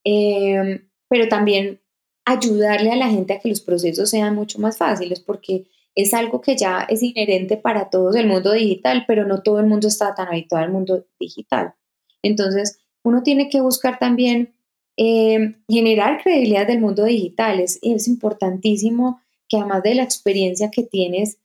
em, 0.05 0.88
pero 1.09 1.29
también 1.29 1.81
ayudarle 2.24 2.92
a 2.92 2.96
la 2.96 3.09
gente 3.09 3.35
a 3.35 3.40
que 3.40 3.48
los 3.48 3.61
procesos 3.61 4.11
sean 4.11 4.35
mucho 4.35 4.59
más 4.59 4.79
fáciles, 4.79 5.20
porque 5.20 5.66
es 5.94 6.12
algo 6.14 6.40
que 6.40 6.57
ya 6.57 6.87
es 6.88 7.02
inherente 7.02 7.57
para 7.57 7.90
todos 7.90 8.16
el 8.16 8.26
mundo 8.26 8.52
digital, 8.52 9.05
pero 9.07 9.26
no 9.26 9.42
todo 9.42 9.61
el 9.61 9.66
mundo 9.66 9.88
está 9.88 10.14
tan 10.14 10.29
habituado 10.29 10.64
al 10.64 10.72
mundo 10.72 11.07
digital. 11.18 11.74
Entonces, 12.22 12.81
uno 13.02 13.22
tiene 13.22 13.48
que 13.48 13.61
buscar 13.61 13.98
también 13.98 14.56
eh, 14.97 15.57
generar 15.69 16.23
credibilidad 16.23 16.67
del 16.67 16.81
mundo 16.81 17.05
digital. 17.05 17.61
Es, 17.61 17.79
importantísimo 18.09 19.21
que 19.49 19.59
además 19.59 19.83
de 19.83 19.95
la 19.95 20.03
experiencia 20.03 20.71
que 20.71 20.83
tienes 20.83 21.39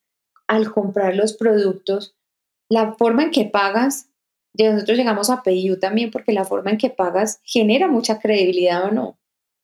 al 0.48 0.72
comprar 0.72 1.16
los 1.16 1.34
productos, 1.34 2.16
la 2.70 2.94
forma 2.94 3.24
en 3.24 3.32
que 3.32 3.46
pagas, 3.46 4.08
nosotros 4.58 4.98
llegamos 4.98 5.30
a 5.30 5.44
PayU 5.44 5.80
también 5.80 6.12
porque 6.12 6.34
la 6.34 6.46
forma 6.46 6.72
en 6.72 6.78
que 6.78 6.90
pagas 6.90 7.40
genera 7.44 7.88
mucha 7.88 8.20
credibilidad 8.20 8.86
o 8.86 8.92
no. 8.92 9.18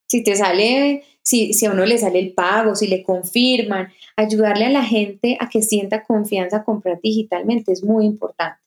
Si 0.07 0.23
te 0.23 0.35
sale, 0.35 1.03
si, 1.23 1.53
si 1.53 1.65
a 1.65 1.71
uno 1.71 1.85
le 1.85 1.97
sale 1.97 2.19
el 2.19 2.33
pago, 2.33 2.75
si 2.75 2.87
le 2.87 3.03
confirman, 3.03 3.89
ayudarle 4.15 4.65
a 4.65 4.69
la 4.69 4.83
gente 4.83 5.37
a 5.39 5.49
que 5.49 5.61
sienta 5.61 6.03
confianza 6.03 6.57
a 6.57 6.63
comprar 6.63 6.99
digitalmente 7.01 7.71
es 7.71 7.83
muy 7.83 8.05
importante. 8.05 8.59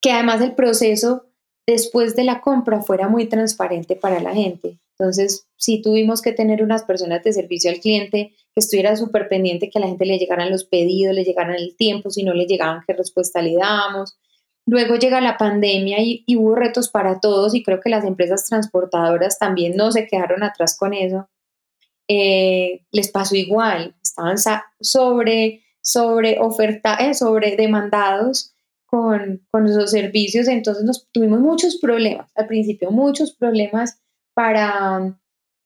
Que 0.00 0.12
además 0.12 0.40
el 0.42 0.54
proceso 0.54 1.31
después 1.66 2.16
de 2.16 2.24
la 2.24 2.40
compra 2.40 2.82
fuera 2.82 3.08
muy 3.08 3.26
transparente 3.26 3.96
para 3.96 4.20
la 4.20 4.34
gente. 4.34 4.78
Entonces, 4.98 5.46
sí 5.56 5.80
tuvimos 5.82 6.22
que 6.22 6.32
tener 6.32 6.62
unas 6.62 6.84
personas 6.84 7.22
de 7.24 7.32
servicio 7.32 7.70
al 7.70 7.80
cliente 7.80 8.34
que 8.54 8.60
estuviera 8.60 8.96
súper 8.96 9.28
pendiente 9.28 9.70
que 9.70 9.78
a 9.78 9.80
la 9.80 9.88
gente 9.88 10.04
le 10.04 10.18
llegaran 10.18 10.50
los 10.50 10.64
pedidos, 10.64 11.14
le 11.14 11.24
llegaran 11.24 11.56
el 11.56 11.76
tiempo, 11.76 12.10
si 12.10 12.22
no 12.22 12.34
le 12.34 12.46
llegaban, 12.46 12.82
qué 12.86 12.92
respuesta 12.92 13.42
le 13.42 13.54
damos. 13.54 14.16
Luego 14.66 14.96
llega 14.96 15.20
la 15.20 15.38
pandemia 15.38 15.98
y, 16.00 16.24
hubo 16.36 16.54
retos 16.54 16.88
para 16.88 17.18
todos 17.18 17.54
y 17.54 17.62
creo 17.62 17.80
que 17.80 17.90
las 17.90 18.04
empresas 18.04 18.46
transportadoras 18.46 19.38
también 19.38 19.76
no 19.76 19.90
se 19.90 20.06
quedaron 20.06 20.42
atrás 20.44 20.76
con 20.78 20.94
eso. 20.94 21.28
Eh, 22.08 22.84
les 22.92 23.10
pasó 23.10 23.34
igual, 23.34 23.94
estaban 24.02 24.36
sobre, 24.80 25.62
sobre 25.80 26.38
oferta, 26.38 26.96
eh, 26.96 27.14
sobre 27.14 27.56
demandados 27.56 28.51
con, 28.92 29.40
con 29.50 29.62
nuestros 29.62 29.90
servicios, 29.90 30.48
entonces 30.48 30.84
nos 30.84 31.10
tuvimos 31.12 31.40
muchos 31.40 31.78
problemas, 31.78 32.30
al 32.36 32.46
principio 32.46 32.90
muchos 32.90 33.34
problemas 33.34 33.98
para, 34.34 35.18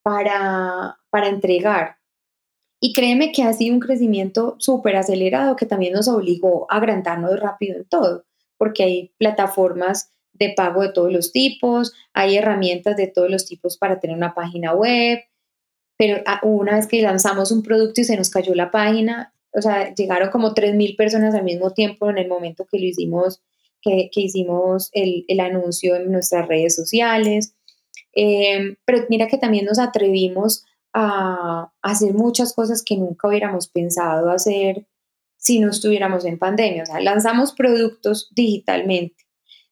para, 0.05 1.01
para 1.11 1.29
entregar. 1.29 1.97
Y 2.81 2.93
créeme 2.93 3.33
que 3.33 3.43
ha 3.43 3.53
sido 3.53 3.75
un 3.75 3.81
crecimiento 3.81 4.55
súper 4.61 4.95
acelerado 4.95 5.57
que 5.57 5.67
también 5.67 5.95
nos 5.95 6.07
obligó 6.07 6.71
a 6.71 6.77
agrandarnos 6.77 7.41
rápido 7.41 7.79
en 7.79 7.85
todo, 7.87 8.27
porque 8.59 8.85
hay 8.85 9.13
plataformas 9.19 10.13
de 10.33 10.55
pago 10.57 10.83
de 10.83 10.93
todos 10.93 11.13
los 11.13 11.33
tipos, 11.33 11.95
hay 12.13 12.37
herramientas 12.37 12.97
de 12.97 13.09
todos 13.09 13.29
los 13.29 13.45
tipos 13.45 13.77
para 13.77 13.99
tener 13.99 14.17
una 14.17 14.35
página 14.35 14.73
web, 14.73 15.19
pero 15.99 16.23
ah, 16.27 16.39
una 16.45 16.77
vez 16.77 16.87
que 16.87 17.03
lanzamos 17.03 17.51
un 17.51 17.65
producto 17.65 18.03
y 18.03 18.05
se 18.05 18.17
nos 18.17 18.31
cayó 18.31 18.55
la 18.55 18.71
página, 18.71 19.35
o 19.57 19.63
sea, 19.63 19.95
llegaron 19.95 20.31
como 20.31 20.55
3.000 20.55 20.97
personas 20.97 21.35
al 21.35 21.43
mismo 21.43 21.71
tiempo 21.71 22.11
en 22.11 22.19
el 22.19 22.29
momento 22.29 22.67
que 22.71 22.79
lo 22.79 22.85
hicimos, 22.85 23.43
que, 23.81 24.11
que 24.13 24.21
hicimos 24.21 24.91
el, 24.93 25.25
el, 25.29 25.41
anuncio 25.41 25.97
en 25.97 26.13
nuestras 26.13 26.47
redes 26.47 26.77
sociales. 26.77 27.55
Eh, 28.15 28.77
pero 28.85 29.07
mira 29.09 29.29
que 29.29 29.39
también 29.39 29.65
nos 29.65 29.79
atrevimos 29.79 30.67
a, 30.93 31.73
hacer 31.81 32.13
muchas 32.13 32.53
cosas 32.53 32.83
que 32.83 32.99
nunca 32.99 33.29
hubiéramos 33.29 33.69
pensado 33.69 34.31
hacer 34.31 34.87
si 35.39 35.59
no 35.59 35.71
estuviéramos 35.71 36.27
en 36.27 36.39
pandemia. 36.39 36.83
O 36.83 36.87
sea, 36.87 37.01
lanzamos 37.01 37.53
productos 37.53 38.31
digitalmente, 38.35 39.25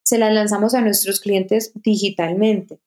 se 0.03 0.17
las 0.17 0.33
lanzamos 0.33 0.75
a 0.75 0.81
nuestros 0.81 1.21
clientes 1.21 1.73
digitalmente. 1.75 2.81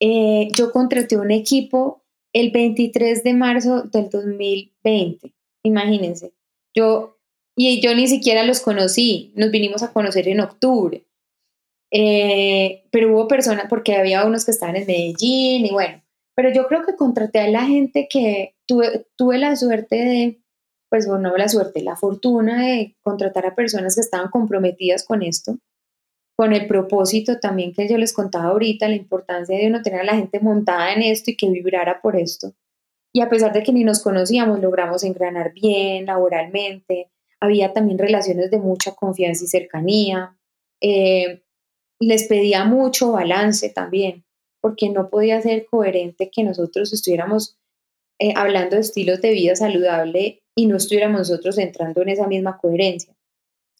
Eh, 0.00 0.48
yo 0.56 0.72
contraté 0.72 1.16
un 1.16 1.30
equipo 1.30 2.02
el 2.32 2.50
23 2.50 3.22
de 3.22 3.34
marzo 3.34 3.82
del 3.82 4.10
2020 4.10 5.33
imagínense. 5.64 6.32
Yo, 6.74 7.18
y 7.56 7.80
yo 7.80 7.94
ni 7.94 8.06
siquiera 8.06 8.44
los 8.44 8.60
conocí, 8.60 9.32
nos 9.34 9.50
vinimos 9.50 9.82
a 9.82 9.92
conocer 9.92 10.28
en 10.28 10.40
octubre. 10.40 11.04
Eh, 11.90 12.84
pero 12.90 13.12
hubo 13.12 13.28
personas, 13.28 13.66
porque 13.68 13.94
había 13.94 14.24
unos 14.24 14.44
que 14.44 14.50
estaban 14.50 14.76
en 14.76 14.86
Medellín 14.86 15.66
y 15.66 15.70
bueno, 15.70 16.02
pero 16.34 16.52
yo 16.52 16.66
creo 16.66 16.84
que 16.84 16.96
contraté 16.96 17.40
a 17.40 17.48
la 17.48 17.64
gente 17.66 18.08
que 18.10 18.56
tuve, 18.66 19.06
tuve 19.16 19.38
la 19.38 19.54
suerte 19.54 19.96
de, 19.96 20.42
pues 20.90 21.06
bueno, 21.06 21.30
no 21.30 21.36
la 21.36 21.48
suerte, 21.48 21.82
la 21.82 21.96
fortuna 21.96 22.62
de 22.66 22.96
contratar 23.02 23.46
a 23.46 23.54
personas 23.54 23.94
que 23.94 24.00
estaban 24.00 24.30
comprometidas 24.30 25.04
con 25.04 25.22
esto, 25.22 25.58
con 26.36 26.52
el 26.52 26.66
propósito 26.66 27.38
también 27.38 27.72
que 27.72 27.88
yo 27.88 27.96
les 27.96 28.12
contaba 28.12 28.46
ahorita, 28.46 28.88
la 28.88 28.96
importancia 28.96 29.56
de 29.56 29.68
uno 29.68 29.82
tener 29.82 30.00
a 30.00 30.04
la 30.04 30.16
gente 30.16 30.40
montada 30.40 30.92
en 30.92 31.02
esto 31.02 31.30
y 31.30 31.36
que 31.36 31.48
vibrara 31.48 32.00
por 32.02 32.16
esto. 32.16 32.54
Y 33.16 33.20
a 33.20 33.28
pesar 33.28 33.52
de 33.52 33.62
que 33.62 33.72
ni 33.72 33.84
nos 33.84 34.02
conocíamos, 34.02 34.60
logramos 34.60 35.04
engranar 35.04 35.52
bien 35.52 36.06
laboralmente. 36.06 37.12
Había 37.40 37.72
también 37.72 37.96
relaciones 37.96 38.50
de 38.50 38.58
mucha 38.58 38.92
confianza 38.96 39.44
y 39.44 39.46
cercanía. 39.46 40.36
Eh, 40.80 41.44
les 42.00 42.24
pedía 42.24 42.64
mucho 42.64 43.12
balance 43.12 43.70
también, 43.70 44.24
porque 44.60 44.90
no 44.90 45.10
podía 45.10 45.40
ser 45.40 45.66
coherente 45.66 46.28
que 46.34 46.42
nosotros 46.42 46.92
estuviéramos 46.92 47.56
eh, 48.18 48.32
hablando 48.34 48.74
de 48.74 48.82
estilos 48.82 49.22
de 49.22 49.30
vida 49.30 49.54
saludable 49.54 50.42
y 50.56 50.66
no 50.66 50.76
estuviéramos 50.76 51.20
nosotros 51.20 51.56
entrando 51.58 52.02
en 52.02 52.08
esa 52.08 52.26
misma 52.26 52.58
coherencia. 52.58 53.16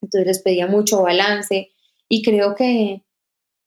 Entonces 0.01 0.29
les 0.29 0.43
pedía 0.43 0.69
mucho 0.69 1.03
balance 1.03 1.73
y 2.09 2.23
creo 2.23 2.55
que, 2.55 3.03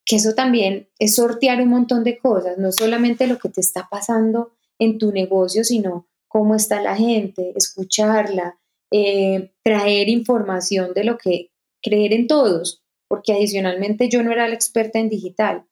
que 0.06 0.16
eso 0.16 0.34
también 0.34 0.88
es 0.98 1.16
sortear 1.16 1.62
un 1.62 1.70
montón 1.70 2.06
de 2.06 2.18
cosas, 2.18 2.58
no 2.58 2.72
solamente 2.72 3.28
lo 3.28 3.38
que 3.38 3.50
te 3.50 3.60
está 3.60 3.90
pasando 3.92 4.57
en 4.80 4.98
tu 4.98 5.12
negocio, 5.12 5.64
sino 5.64 6.08
cómo 6.28 6.56
está 6.56 6.82
la 6.82 6.96
gente, 6.96 7.54
escucharla, 7.56 8.60
eh, 8.92 9.52
traer 9.64 10.10
información 10.10 10.94
de 10.94 11.04
lo 11.04 11.18
que 11.18 11.52
creer 11.82 12.14
en 12.14 12.28
todos, 12.28 12.84
porque 13.10 13.34
adicionalmente 13.34 14.10
yo 14.10 14.24
no 14.24 14.32
era 14.32 14.48
la 14.48 14.56
experta 14.56 15.00
en 15.00 15.10
digital. 15.10 15.66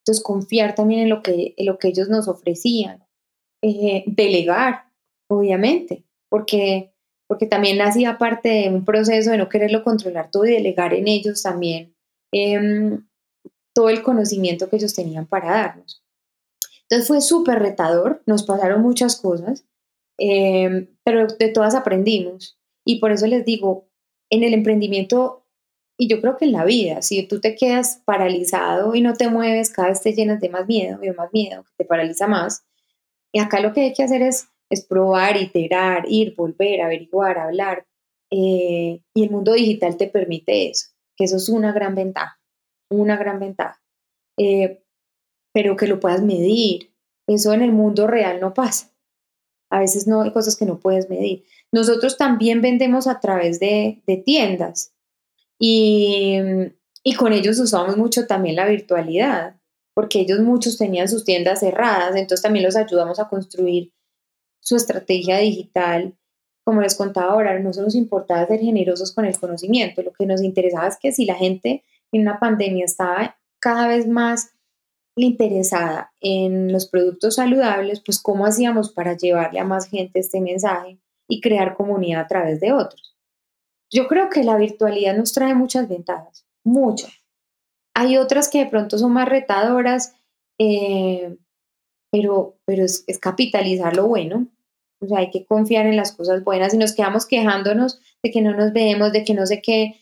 Entonces, 0.00 0.24
confiar 0.24 0.74
también 0.74 1.02
en 1.02 1.08
lo 1.08 1.22
que, 1.22 1.54
lo 1.58 1.78
que 1.78 1.88
ellos 1.88 2.08
nos 2.08 2.28
ofrecían. 2.28 3.04
Eh, 3.62 4.04
delegar, 4.06 4.86
obviamente, 5.28 6.04
porque, 6.30 6.94
porque 7.28 7.46
también 7.46 7.80
hacía 7.82 8.16
parte 8.16 8.48
de 8.48 8.68
un 8.70 8.86
proceso 8.86 9.30
de 9.30 9.36
no 9.36 9.50
quererlo 9.50 9.84
controlar 9.84 10.30
todo 10.30 10.46
y 10.46 10.52
delegar 10.52 10.94
en 10.94 11.08
ellos 11.08 11.42
también 11.42 11.94
em, 12.32 13.06
todo 13.74 13.90
el 13.90 14.02
conocimiento 14.02 14.70
que 14.70 14.76
ellos 14.76 14.94
tenían 14.94 15.26
para 15.26 15.50
darnos. 15.50 16.02
Entonces 16.90 17.06
fue 17.06 17.20
súper 17.20 17.60
retador, 17.60 18.22
nos 18.26 18.42
pasaron 18.42 18.82
muchas 18.82 19.20
cosas, 19.20 19.64
em, 20.18 20.88
pero 21.04 21.28
de 21.28 21.48
todas 21.48 21.74
aprendimos. 21.76 22.58
Y 22.84 22.98
por 22.98 23.12
eso 23.12 23.26
les 23.28 23.44
digo, 23.44 23.88
en 24.28 24.42
el 24.42 24.54
emprendimiento, 24.54 25.46
y 25.96 26.08
yo 26.08 26.20
creo 26.20 26.36
que 26.36 26.46
en 26.46 26.52
la 26.52 26.64
vida, 26.64 27.02
si 27.02 27.22
tú 27.28 27.40
te 27.40 27.54
quedas 27.54 28.02
paralizado 28.04 28.94
y 28.94 29.02
no 29.02 29.14
te 29.14 29.28
mueves, 29.28 29.70
cada 29.70 29.88
vez 29.88 30.02
te 30.02 30.14
llenas 30.14 30.40
de 30.40 30.48
más 30.48 30.66
miedo 30.66 30.98
y 31.04 31.10
más 31.10 31.32
miedo, 31.32 31.62
que 31.62 31.70
te 31.78 31.84
paraliza 31.84 32.26
más. 32.26 32.64
Y 33.32 33.38
acá 33.38 33.60
lo 33.60 33.72
que 33.72 33.82
hay 33.82 33.92
que 33.92 34.02
hacer 34.02 34.22
es, 34.22 34.48
es 34.68 34.84
probar, 34.84 35.36
iterar, 35.36 36.04
ir, 36.08 36.34
volver, 36.34 36.80
averiguar, 36.80 37.38
hablar, 37.38 37.86
eh, 38.32 39.02
y 39.14 39.24
el 39.24 39.30
mundo 39.30 39.52
digital 39.52 39.96
te 39.96 40.08
permite 40.08 40.70
eso, 40.70 40.88
que 41.16 41.24
eso 41.24 41.36
es 41.36 41.48
una 41.48 41.72
gran 41.72 41.94
ventaja, 41.94 42.40
una 42.90 43.16
gran 43.16 43.38
ventaja. 43.38 43.80
Eh, 44.38 44.82
pero 45.52 45.76
que 45.76 45.86
lo 45.86 46.00
puedas 46.00 46.22
medir. 46.22 46.90
Eso 47.26 47.52
en 47.52 47.62
el 47.62 47.72
mundo 47.72 48.06
real 48.06 48.40
no 48.40 48.54
pasa. 48.54 48.90
A 49.70 49.80
veces 49.80 50.06
no 50.06 50.22
hay 50.22 50.32
cosas 50.32 50.56
que 50.56 50.66
no 50.66 50.80
puedes 50.80 51.08
medir. 51.08 51.44
Nosotros 51.72 52.16
también 52.16 52.60
vendemos 52.60 53.06
a 53.06 53.20
través 53.20 53.60
de, 53.60 54.02
de 54.06 54.16
tiendas 54.16 54.92
y, 55.58 56.38
y 57.04 57.14
con 57.14 57.32
ellos 57.32 57.58
usamos 57.60 57.96
mucho 57.96 58.26
también 58.26 58.56
la 58.56 58.66
virtualidad, 58.66 59.60
porque 59.94 60.20
ellos 60.20 60.40
muchos 60.40 60.78
tenían 60.78 61.08
sus 61.08 61.24
tiendas 61.24 61.60
cerradas, 61.60 62.16
entonces 62.16 62.42
también 62.42 62.64
los 62.64 62.76
ayudamos 62.76 63.20
a 63.20 63.28
construir 63.28 63.92
su 64.60 64.76
estrategia 64.76 65.38
digital. 65.38 66.16
Como 66.64 66.80
les 66.80 66.94
contaba 66.94 67.32
ahora, 67.32 67.58
no 67.58 67.70
nos 67.70 67.94
importaba 67.94 68.46
ser 68.46 68.60
generosos 68.60 69.12
con 69.12 69.24
el 69.24 69.38
conocimiento, 69.38 70.02
lo 70.02 70.12
que 70.12 70.26
nos 70.26 70.42
interesaba 70.42 70.88
es 70.88 70.96
que 70.98 71.12
si 71.12 71.24
la 71.24 71.34
gente 71.34 71.84
en 72.12 72.22
una 72.22 72.38
pandemia 72.40 72.84
estaba 72.84 73.38
cada 73.60 73.86
vez 73.86 74.08
más 74.08 74.50
interesada 75.16 76.12
en 76.20 76.72
los 76.72 76.88
productos 76.88 77.36
saludables, 77.36 78.00
pues 78.00 78.20
cómo 78.20 78.46
hacíamos 78.46 78.92
para 78.92 79.16
llevarle 79.16 79.60
a 79.60 79.64
más 79.64 79.88
gente 79.88 80.20
este 80.20 80.40
mensaje 80.40 80.98
y 81.28 81.40
crear 81.40 81.76
comunidad 81.76 82.22
a 82.22 82.26
través 82.26 82.60
de 82.60 82.72
otros. 82.72 83.16
Yo 83.92 84.06
creo 84.06 84.30
que 84.30 84.44
la 84.44 84.56
virtualidad 84.56 85.16
nos 85.16 85.32
trae 85.32 85.54
muchas 85.54 85.88
ventajas, 85.88 86.46
muchas. 86.64 87.12
Hay 87.94 88.16
otras 88.16 88.48
que 88.48 88.64
de 88.64 88.70
pronto 88.70 88.98
son 88.98 89.12
más 89.12 89.28
retadoras, 89.28 90.14
eh, 90.58 91.36
pero, 92.12 92.56
pero 92.64 92.84
es, 92.84 93.04
capitalizar 93.20 93.96
lo 93.96 94.06
bueno. 94.06 94.46
O 95.00 95.06
sea, 95.06 95.18
hay 95.18 95.30
que 95.30 95.44
confiar 95.44 95.86
en 95.86 95.96
las 95.96 96.12
cosas 96.12 96.44
buenas 96.44 96.74
y 96.74 96.78
nos 96.78 96.94
quedamos 96.94 97.26
quejándonos 97.26 98.00
de 98.22 98.30
que 98.30 98.42
no 98.42 98.54
nos 98.54 98.72
vemos, 98.72 99.12
de 99.12 99.24
que 99.24 99.34
no 99.34 99.46
sé 99.46 99.60
qué. 99.60 99.96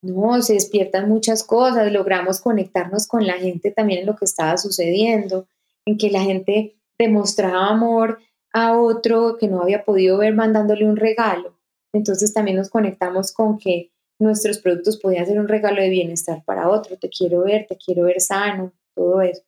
No, 0.00 0.40
se 0.42 0.54
despiertan 0.54 1.08
muchas 1.08 1.42
cosas, 1.42 1.90
logramos 1.90 2.40
conectarnos 2.40 3.06
con 3.06 3.26
la 3.26 3.34
gente 3.34 3.70
también 3.70 4.00
en 4.00 4.06
lo 4.06 4.16
que 4.16 4.26
estaba 4.26 4.56
sucediendo, 4.56 5.48
en 5.84 5.98
que 5.98 6.10
la 6.10 6.22
gente 6.22 6.76
demostraba 6.98 7.68
amor 7.68 8.20
a 8.52 8.78
otro 8.78 9.36
que 9.38 9.48
no 9.48 9.60
había 9.60 9.84
podido 9.84 10.18
ver 10.18 10.34
mandándole 10.34 10.86
un 10.86 10.96
regalo. 10.96 11.58
Entonces 11.92 12.32
también 12.32 12.56
nos 12.56 12.68
conectamos 12.68 13.32
con 13.32 13.58
que 13.58 13.90
nuestros 14.18 14.58
productos 14.58 14.98
podían 14.98 15.26
ser 15.26 15.38
un 15.38 15.48
regalo 15.48 15.80
de 15.80 15.88
bienestar 15.88 16.44
para 16.44 16.68
otro, 16.68 16.96
te 16.96 17.08
quiero 17.08 17.42
ver, 17.42 17.66
te 17.68 17.76
quiero 17.76 18.04
ver 18.04 18.20
sano, 18.20 18.72
todo 18.94 19.20
eso. 19.22 19.42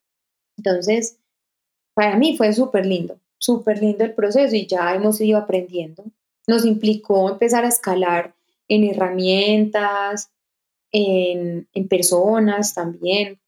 Entonces, 0.56 1.18
para 1.94 2.16
mí 2.16 2.36
fue 2.36 2.52
súper 2.52 2.86
lindo, 2.86 3.18
súper 3.38 3.80
lindo 3.80 4.04
el 4.04 4.14
proceso 4.14 4.54
y 4.54 4.66
ya 4.66 4.94
hemos 4.94 5.20
ido 5.20 5.38
aprendiendo. 5.38 6.04
Nos 6.46 6.64
implicó 6.64 7.28
empezar 7.28 7.64
a 7.64 7.68
escalar 7.68 8.34
en 8.68 8.84
herramientas, 8.84 10.30
en, 10.92 11.66
personas 11.88 12.74
también, 12.74 13.40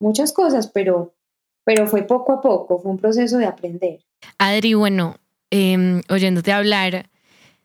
muchas 0.00 0.32
cosas, 0.32 0.68
pero, 0.68 1.14
pero 1.64 1.86
fue 1.86 2.02
poco 2.02 2.32
a 2.32 2.40
poco, 2.40 2.80
fue 2.80 2.90
un 2.90 2.98
proceso 2.98 3.38
de 3.38 3.46
aprender. 3.46 4.00
Adri, 4.38 4.74
bueno, 4.74 5.16
em, 5.50 6.02
oyéndote 6.08 6.52
hablar, 6.52 7.08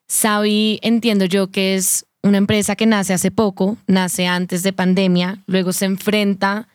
Sabi 0.07 0.79
entiendo 0.83 1.25
yo 1.25 1.49
que 1.49 1.75
es 1.75 2.05
una 2.21 2.37
empresa 2.37 2.75
que 2.75 2.85
nace 2.85 3.13
hace 3.13 3.31
poco, 3.31 3.77
nace 3.87 4.27
antes 4.27 4.61
de 4.61 4.71
pandemia, 4.73 5.43
luego 5.47 5.73
se 5.73 5.85
enfrenta 5.85 6.67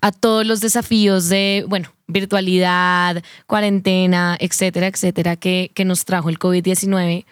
a 0.00 0.12
todos 0.12 0.46
los 0.46 0.60
desafíos 0.60 1.28
de, 1.28 1.64
bueno, 1.66 1.92
virtualidad, 2.06 3.22
cuarentena, 3.46 4.36
etcétera, 4.38 4.86
etcétera, 4.86 5.36
que, 5.36 5.70
que 5.74 5.84
nos 5.84 6.04
trajo 6.04 6.28
el 6.28 6.38
COVID-19. 6.38 7.24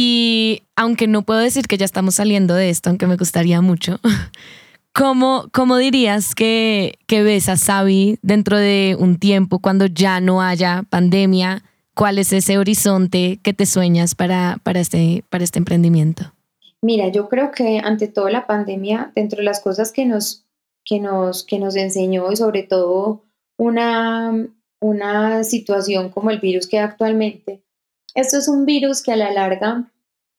Y 0.00 0.62
aunque 0.76 1.08
no 1.08 1.22
puedo 1.22 1.40
decir 1.40 1.66
que 1.66 1.76
ya 1.76 1.84
estamos 1.84 2.14
saliendo 2.14 2.54
de 2.54 2.70
esto, 2.70 2.88
aunque 2.88 3.08
me 3.08 3.16
gustaría 3.16 3.60
mucho, 3.60 3.98
¿cómo, 4.94 5.48
cómo 5.52 5.76
dirías 5.76 6.36
que, 6.36 7.00
que 7.08 7.24
ves 7.24 7.48
a 7.48 7.56
Sabi 7.56 8.20
dentro 8.22 8.56
de 8.56 8.96
un 8.96 9.18
tiempo 9.18 9.58
cuando 9.58 9.86
ya 9.86 10.20
no 10.20 10.40
haya 10.40 10.84
pandemia? 10.88 11.64
¿Cuál 11.96 12.20
es 12.20 12.32
ese 12.32 12.58
horizonte 12.58 13.40
que 13.42 13.52
te 13.52 13.66
sueñas 13.66 14.14
para, 14.14 14.58
para, 14.62 14.78
este, 14.78 15.24
para 15.30 15.42
este 15.42 15.58
emprendimiento? 15.58 16.32
Mira, 16.80 17.08
yo 17.08 17.28
creo 17.28 17.50
que 17.50 17.80
ante 17.80 18.06
todo 18.06 18.28
la 18.28 18.46
pandemia, 18.46 19.10
dentro 19.16 19.38
de 19.38 19.44
las 19.46 19.58
cosas 19.58 19.90
que 19.90 20.06
nos, 20.06 20.46
que 20.84 21.00
nos, 21.00 21.42
que 21.42 21.58
nos 21.58 21.74
enseñó 21.74 22.30
y 22.30 22.36
sobre 22.36 22.62
todo 22.62 23.24
una, 23.56 24.46
una 24.78 25.42
situación 25.42 26.10
como 26.10 26.30
el 26.30 26.38
virus 26.38 26.68
que 26.68 26.78
actualmente, 26.78 27.64
esto 28.14 28.38
es 28.38 28.48
un 28.48 28.64
virus 28.64 29.02
que 29.02 29.12
a 29.12 29.16
la 29.16 29.30
larga 29.30 29.90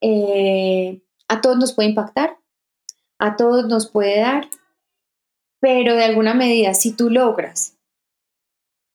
eh, 0.02 1.02
a 1.28 1.42
todos 1.42 1.58
nos 1.58 1.74
puede 1.74 1.90
impactar, 1.90 2.38
a 3.20 3.36
todos 3.36 3.68
nos 3.68 3.90
puede 3.90 4.20
dar, 4.20 4.50
pero 5.60 5.96
de 5.96 6.04
alguna 6.04 6.34
medida, 6.34 6.74
si 6.74 6.94
tú 6.94 7.10
logras 7.10 7.78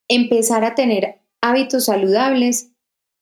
empezar 0.08 0.64
a 0.64 0.74
tener 0.74 1.20
hábitos 1.40 1.86
saludables, 1.86 2.70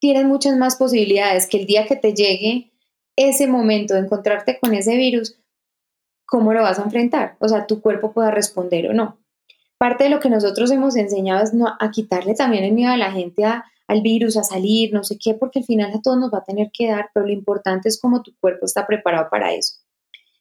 tienes 0.00 0.24
muchas 0.24 0.56
más 0.56 0.76
posibilidades 0.76 1.46
que 1.46 1.58
el 1.58 1.66
día 1.66 1.86
que 1.86 1.96
te 1.96 2.14
llegue 2.14 2.72
ese 3.16 3.46
momento 3.46 3.94
de 3.94 4.00
encontrarte 4.00 4.58
con 4.58 4.74
ese 4.74 4.96
virus, 4.96 5.38
¿cómo 6.26 6.52
lo 6.52 6.62
vas 6.62 6.78
a 6.78 6.84
enfrentar? 6.84 7.36
O 7.40 7.48
sea, 7.48 7.66
tu 7.66 7.80
cuerpo 7.80 8.12
pueda 8.12 8.30
responder 8.30 8.88
o 8.88 8.94
no. 8.94 9.18
Parte 9.78 10.04
de 10.04 10.10
lo 10.10 10.20
que 10.20 10.30
nosotros 10.30 10.70
hemos 10.70 10.96
enseñado 10.96 11.42
es 11.42 11.52
no, 11.52 11.76
a 11.78 11.90
quitarle 11.90 12.34
también 12.34 12.64
el 12.64 12.72
miedo 12.72 12.92
a 12.92 12.96
la 12.96 13.12
gente 13.12 13.44
al 13.92 14.02
virus, 14.02 14.36
a 14.36 14.44
salir, 14.44 14.92
no 14.92 15.04
sé 15.04 15.18
qué, 15.18 15.34
porque 15.34 15.60
al 15.60 15.64
final 15.64 15.92
a 15.94 16.02
todos 16.02 16.18
nos 16.18 16.32
va 16.32 16.38
a 16.38 16.44
tener 16.44 16.70
que 16.72 16.88
dar, 16.88 17.10
pero 17.14 17.26
lo 17.26 17.32
importante 17.32 17.88
es 17.88 18.00
cómo 18.00 18.22
tu 18.22 18.32
cuerpo 18.40 18.66
está 18.66 18.86
preparado 18.86 19.28
para 19.30 19.52
eso. 19.52 19.76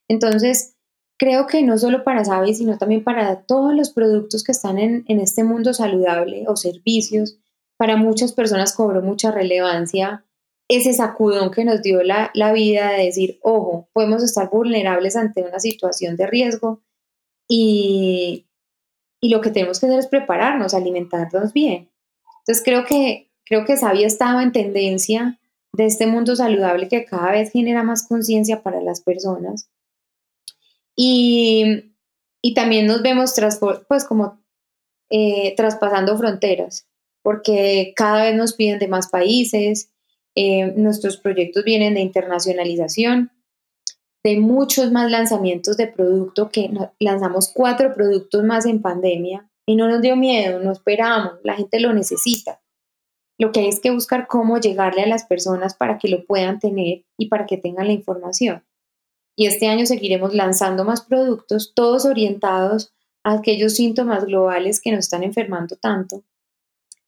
Entonces, 0.08 0.76
creo 1.18 1.48
que 1.48 1.62
no 1.62 1.78
solo 1.78 2.04
para 2.04 2.26
Sabi, 2.26 2.54
sino 2.54 2.78
también 2.78 3.04
para 3.04 3.44
todos 3.44 3.74
los 3.74 3.92
productos 3.92 4.44
que 4.44 4.52
están 4.52 4.78
en, 4.80 5.06
en 5.08 5.20
este 5.20 5.44
mundo 5.44 5.74
saludable 5.74 6.46
o 6.48 6.56
servicios, 6.56 7.38
para 7.78 7.98
muchas 7.98 8.34
personas 8.34 8.76
cobró 8.76 9.02
mucha 9.02 9.32
relevancia 9.32 10.26
ese 10.72 10.94
sacudón 10.94 11.52
que 11.52 11.66
nos 11.66 11.82
dio 11.82 12.02
la, 12.02 12.32
vida 12.54 12.92
de 12.92 13.06
decir, 13.06 13.40
ojo, 13.42 13.90
podemos 13.92 14.24
estar 14.24 14.50
vulnerables 14.50 15.18
ante 15.18 15.44
una 15.44 15.60
situación 15.60 16.16
de 16.16 16.28
riesgo 16.28 16.82
y, 17.48 18.48
lo 19.22 19.42
que 19.42 19.52
tenemos 19.52 19.80
que 19.80 19.86
hacer 19.86 20.00
es 20.00 20.08
prepararnos, 20.08 20.74
alimentarnos 20.74 21.54
bien. 21.54 21.92
Entonces 22.40 22.64
creo 22.64 22.86
que, 22.86 23.31
creo 23.52 23.66
que 23.66 23.76
Sabia 23.76 24.08
estaba 24.08 24.44
en 24.44 24.54
tendencia 24.54 25.38
de 25.74 25.86
este 25.86 26.08
mundo 26.08 26.38
saludable 26.38 26.88
que 26.88 27.04
cada 27.04 27.34
vez 27.34 27.52
genera 27.52 27.84
más 27.84 28.08
conciencia 28.08 28.64
para 28.64 28.80
las 28.82 29.02
personas. 29.02 29.70
Y, 30.96 31.92
también 32.56 32.88
nos 32.88 33.02
vemos 33.02 33.34
pues 33.90 34.06
como 34.06 34.42
eh, 35.10 35.54
traspasando 35.58 36.18
fronteras, 36.18 36.88
porque 37.24 37.92
cada 37.94 38.24
vez 38.24 38.36
nos 38.38 38.54
piden 38.54 38.80
de 38.80 38.88
más 38.88 39.10
países, 39.10 39.92
eh, 40.34 40.72
nuestros 40.78 41.18
proyectos 41.18 41.66
vienen 41.66 41.96
de 41.96 42.00
internacionalización, 42.00 43.32
de 44.24 44.38
muchos 44.38 44.94
más 44.94 45.12
lanzamientos 45.12 45.76
de 45.76 45.88
producto, 45.88 46.50
que 46.50 46.70
lanzamos 47.02 47.52
cuatro 47.54 47.94
productos 47.94 48.46
más 48.46 48.66
en 48.66 48.82
pandemia 48.82 49.50
y 49.66 49.76
no 49.76 49.90
nos 49.90 50.02
dio 50.02 50.16
miedo, 50.16 50.60
no 50.60 50.72
esperábamos, 50.72 51.34
la 51.44 51.56
gente 51.56 51.82
lo 51.82 51.92
necesita. 51.92 52.62
Lo 53.42 53.52
que 53.52 53.62
hay 53.62 53.70
es 53.70 53.80
que 53.80 53.90
buscar 53.90 54.28
cómo 54.28 54.60
llegarle 54.60 55.02
a 55.02 55.08
las 55.08 55.26
personas 55.26 55.74
para 55.74 55.98
que 55.98 56.08
lo 56.08 56.28
puedan 56.28 56.60
tener 56.60 57.06
y 57.18 57.28
para 57.28 57.48
que 57.48 57.58
tengan 57.58 57.88
la 57.88 57.94
información. 57.94 58.64
Y 59.36 59.48
este 59.48 59.68
año 59.68 59.88
seguiremos 59.88 60.36
lanzando 60.36 60.86
más 60.86 61.02
productos, 61.02 61.74
todos 61.74 62.06
orientados 62.06 62.94
a 63.24 63.34
aquellos 63.34 63.74
síntomas 63.74 64.26
globales 64.26 64.80
que 64.80 64.92
nos 64.92 65.00
están 65.00 65.24
enfermando 65.24 65.76
tanto. 65.76 66.24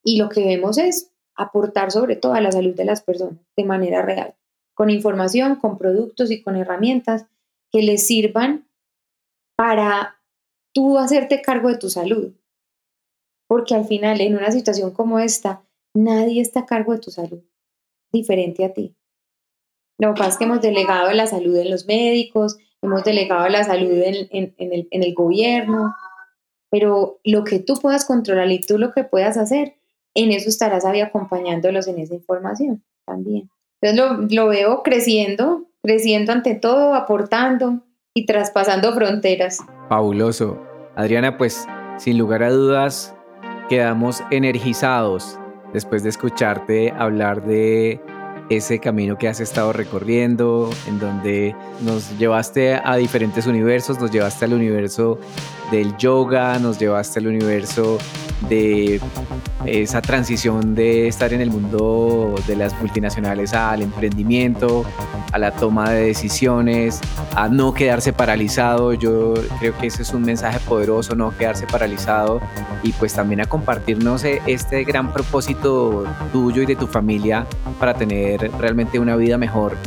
Y 0.04 0.18
lo 0.18 0.30
que 0.30 0.44
vemos 0.44 0.80
es 0.80 1.12
aportar 1.36 1.92
sobre 1.92 2.16
todo 2.16 2.34
a 2.34 2.42
la 2.42 2.52
salud 2.52 2.74
de 2.74 2.86
las 2.86 3.04
personas 3.04 3.38
de 3.56 3.64
manera 3.66 4.02
real, 4.02 4.34
con 4.74 4.90
información, 4.90 5.58
con 5.58 5.78
productos 5.78 6.32
y 6.32 6.42
con 6.42 6.56
herramientas 6.56 7.28
que 7.72 7.84
les 7.84 8.08
sirvan 8.08 8.68
para 9.56 10.20
tú 10.74 10.98
hacerte 10.98 11.44
cargo 11.44 11.70
de 11.70 11.78
tu 11.78 11.92
salud. 11.92 12.34
Porque 13.48 13.76
al 13.76 13.86
final, 13.86 14.20
en 14.20 14.36
una 14.36 14.50
situación 14.50 14.90
como 14.90 15.20
esta, 15.20 15.62
nadie 15.94 16.42
está 16.42 16.62
a 16.62 16.66
cargo 16.66 16.94
de 16.94 17.00
tu 17.00 17.12
salud, 17.12 17.44
diferente 18.12 18.66
a 18.66 18.74
ti. 18.74 18.96
Lo 20.00 20.14
que 20.14 20.20
pasa 20.20 20.32
es 20.32 20.38
que 20.38 20.44
hemos 20.46 20.62
delegado 20.62 21.12
la 21.12 21.28
salud 21.28 21.56
en 21.58 21.70
los 21.70 21.86
médicos, 21.86 22.58
hemos 22.82 23.04
delegado 23.04 23.48
la 23.48 23.64
salud 23.64 23.92
en, 23.92 24.54
el, 24.92 25.14
gobierno, 25.14 25.96
pero 26.70 27.20
lo 27.24 27.44
que 27.44 27.60
tú 27.60 27.76
puedas 27.76 28.06
controlar 28.06 28.52
y 28.52 28.60
tú 28.60 28.78
lo 28.78 28.92
que 28.92 29.04
puedas 29.04 29.38
hacer 29.38 29.76
en 30.16 30.32
eso 30.32 30.50
estarás 30.50 30.86
ahí 30.86 31.02
acompañándolos 31.02 31.88
en 31.88 32.00
esa 32.00 32.16
información 32.16 32.84
también. 33.06 33.50
Entonces 33.82 34.36
lo, 34.36 34.48
veo 34.48 34.82
creciendo, 34.84 35.68
creciendo 35.84 36.32
ante 36.32 36.56
todo, 36.56 36.96
aportando 36.96 37.84
y 38.14 38.26
traspasando 38.26 38.94
fronteras. 38.94 39.60
Fabuloso. 39.90 40.62
Adriana, 40.96 41.38
pues 41.38 41.66
sin 41.98 42.18
lugar 42.18 42.44
a 42.44 42.52
dudas, 42.52 43.16
quedamos 43.70 44.22
energizados 44.32 45.40
después 45.74 46.04
de 46.04 46.10
escucharte 46.10 46.92
hablar 46.92 47.44
de 47.44 48.00
ese 48.50 48.80
camino 48.80 49.18
que 49.18 49.28
has 49.28 49.40
estado 49.40 49.74
recorriendo, 49.74 50.70
en 50.88 51.00
donde 51.00 51.56
nos 51.82 52.18
llevaste 52.18 52.76
a 52.76 52.96
diferentes 52.96 53.48
universos, 53.48 54.00
nos 54.00 54.12
llevaste 54.12 54.46
al 54.46 54.54
universo 54.54 55.20
del 55.72 55.96
yoga, 55.98 56.60
nos 56.60 56.80
llevaste 56.80 57.20
al 57.20 57.28
universo 57.28 57.98
de 58.50 59.00
esa 59.66 60.02
transición 60.02 60.76
de 60.76 61.08
estar 61.08 61.34
en 61.34 61.42
el 61.42 61.50
mundo 61.50 62.36
de 62.48 62.56
las 62.56 62.78
multinacionales 62.80 63.54
al 63.54 63.82
emprendimiento, 63.82 64.84
a 65.32 65.40
la 65.40 65.52
toma 65.52 65.90
de 65.92 66.06
decisiones, 66.08 67.00
a 67.36 67.48
no 67.48 67.74
quedarse 67.74 68.14
paralizado. 68.14 68.94
Yo 68.94 69.34
creo 69.60 69.78
que 69.78 69.88
ese 69.88 70.02
es 70.02 70.14
un 70.14 70.24
mensaje 70.24 70.60
poderoso, 70.68 71.16
no 71.16 71.36
quedarse 71.36 71.66
paralizado 71.66 72.42
y 72.84 72.92
pues 72.94 73.14
también 73.14 73.42
a 73.42 73.46
compartirnos 73.46 74.24
e, 74.26 74.42
este 74.46 74.84
gran 74.84 75.14
propósito 75.14 76.04
tuyo 76.32 76.62
y 76.62 76.66
de 76.66 76.76
tu 76.76 76.88
familia 76.88 77.48
para 77.80 77.94
tener 77.94 78.33
realmente 78.38 79.00
una 79.00 79.16
vida 79.16 79.38
mejor. 79.38 79.78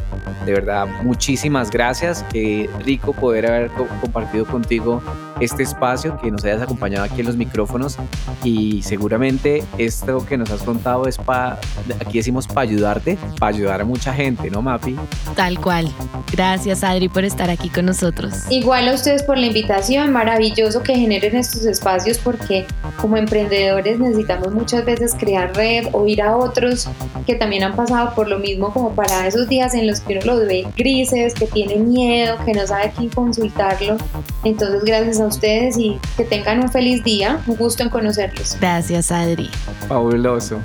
De 0.44 0.53
verdad, 0.53 0.86
muchísimas 1.03 1.70
gracias. 1.70 2.24
Qué 2.30 2.70
rico 2.84 3.12
poder 3.12 3.47
haber 3.47 3.70
compartido 4.01 4.47
contigo 4.47 5.03
este 5.40 5.62
espacio, 5.62 6.16
que 6.18 6.30
nos 6.30 6.44
hayas 6.44 6.62
acompañado 6.62 7.05
aquí 7.05 7.20
en 7.20 7.26
los 7.26 7.36
micrófonos 7.36 7.97
y 8.42 8.82
seguramente 8.82 9.62
esto 9.76 10.24
que 10.24 10.38
nos 10.38 10.51
has 10.51 10.62
contado 10.62 11.07
es 11.07 11.18
para, 11.18 11.59
aquí 12.01 12.18
decimos 12.18 12.47
para 12.47 12.62
ayudarte, 12.62 13.18
para 13.38 13.55
ayudar 13.55 13.80
a 13.82 13.84
mucha 13.84 14.14
gente, 14.14 14.51
¿no, 14.51 14.62
Mapi? 14.62 14.97
Tal 15.34 15.59
cual. 15.61 15.90
Gracias, 16.32 16.82
Adri, 16.82 17.09
por 17.09 17.24
estar 17.24 17.51
aquí 17.51 17.68
con 17.68 17.86
nosotros. 17.86 18.51
Igual 18.51 18.88
a 18.88 18.94
ustedes 18.94 19.22
por 19.22 19.36
la 19.36 19.47
invitación, 19.47 20.11
maravilloso 20.11 20.82
que 20.82 20.94
generen 20.94 21.36
estos 21.36 21.64
espacios 21.66 22.18
porque 22.18 22.66
como 23.01 23.16
emprendedores 23.16 23.99
necesitamos 23.99 24.53
muchas 24.53 24.84
veces 24.84 25.14
crear 25.18 25.55
red, 25.55 25.86
o 25.92 26.07
ir 26.07 26.22
a 26.22 26.36
otros 26.36 26.88
que 27.26 27.34
también 27.34 27.62
han 27.62 27.76
pasado 27.76 28.14
por 28.14 28.28
lo 28.37 28.43
mismo 28.43 28.72
como 28.72 28.95
para 28.95 29.26
esos 29.26 29.49
días 29.49 29.74
en 29.74 29.87
los 29.87 30.01
que 30.01 30.18
uno 30.18 30.34
los 30.34 30.47
ve 30.47 30.66
grises, 30.76 31.34
que 31.34 31.47
tiene 31.47 31.76
miedo, 31.76 32.37
que 32.45 32.53
no 32.53 32.66
sabe 32.66 32.84
a 32.84 32.91
quién 32.91 33.09
consultarlo. 33.11 33.97
Entonces, 34.45 34.84
gracias 34.84 35.20
a 35.20 35.26
ustedes 35.26 35.78
y 35.78 35.99
que 36.16 36.24
tengan 36.24 36.61
un 36.61 36.70
feliz 36.70 37.03
día. 37.03 37.41
Un 37.47 37.57
gusto 37.57 37.82
en 37.82 37.91
conocerlos. 37.91 38.57
Gracias, 38.61 39.11
Adri. 39.11 39.51
Fabuloso. 39.89 40.61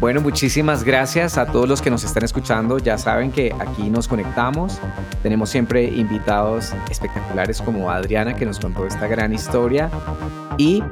Bueno, 0.00 0.20
muchísimas 0.20 0.84
gracias 0.84 1.38
a 1.38 1.46
todos 1.46 1.68
los 1.68 1.80
que 1.80 1.90
nos 1.90 2.04
están 2.04 2.24
escuchando. 2.24 2.78
Ya 2.78 2.98
saben 2.98 3.30
que 3.30 3.54
aquí 3.58 3.88
nos 3.90 4.08
conectamos. 4.08 4.78
Tenemos 5.22 5.50
siempre 5.50 5.84
invitados 5.84 6.72
espectaculares 6.90 7.60
como 7.60 7.90
Adriana 7.90 8.34
que 8.34 8.46
nos 8.46 8.58
contó 8.58 8.86
esta 8.86 9.06
gran 9.06 9.32
historia. 9.32 9.90
Y 10.58 10.82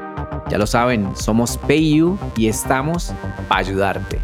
ya 0.50 0.58
lo 0.58 0.66
saben, 0.66 1.14
somos 1.16 1.56
PayU 1.56 2.18
y 2.36 2.48
estamos 2.48 3.12
para 3.48 3.60
ayudarte. 3.60 4.18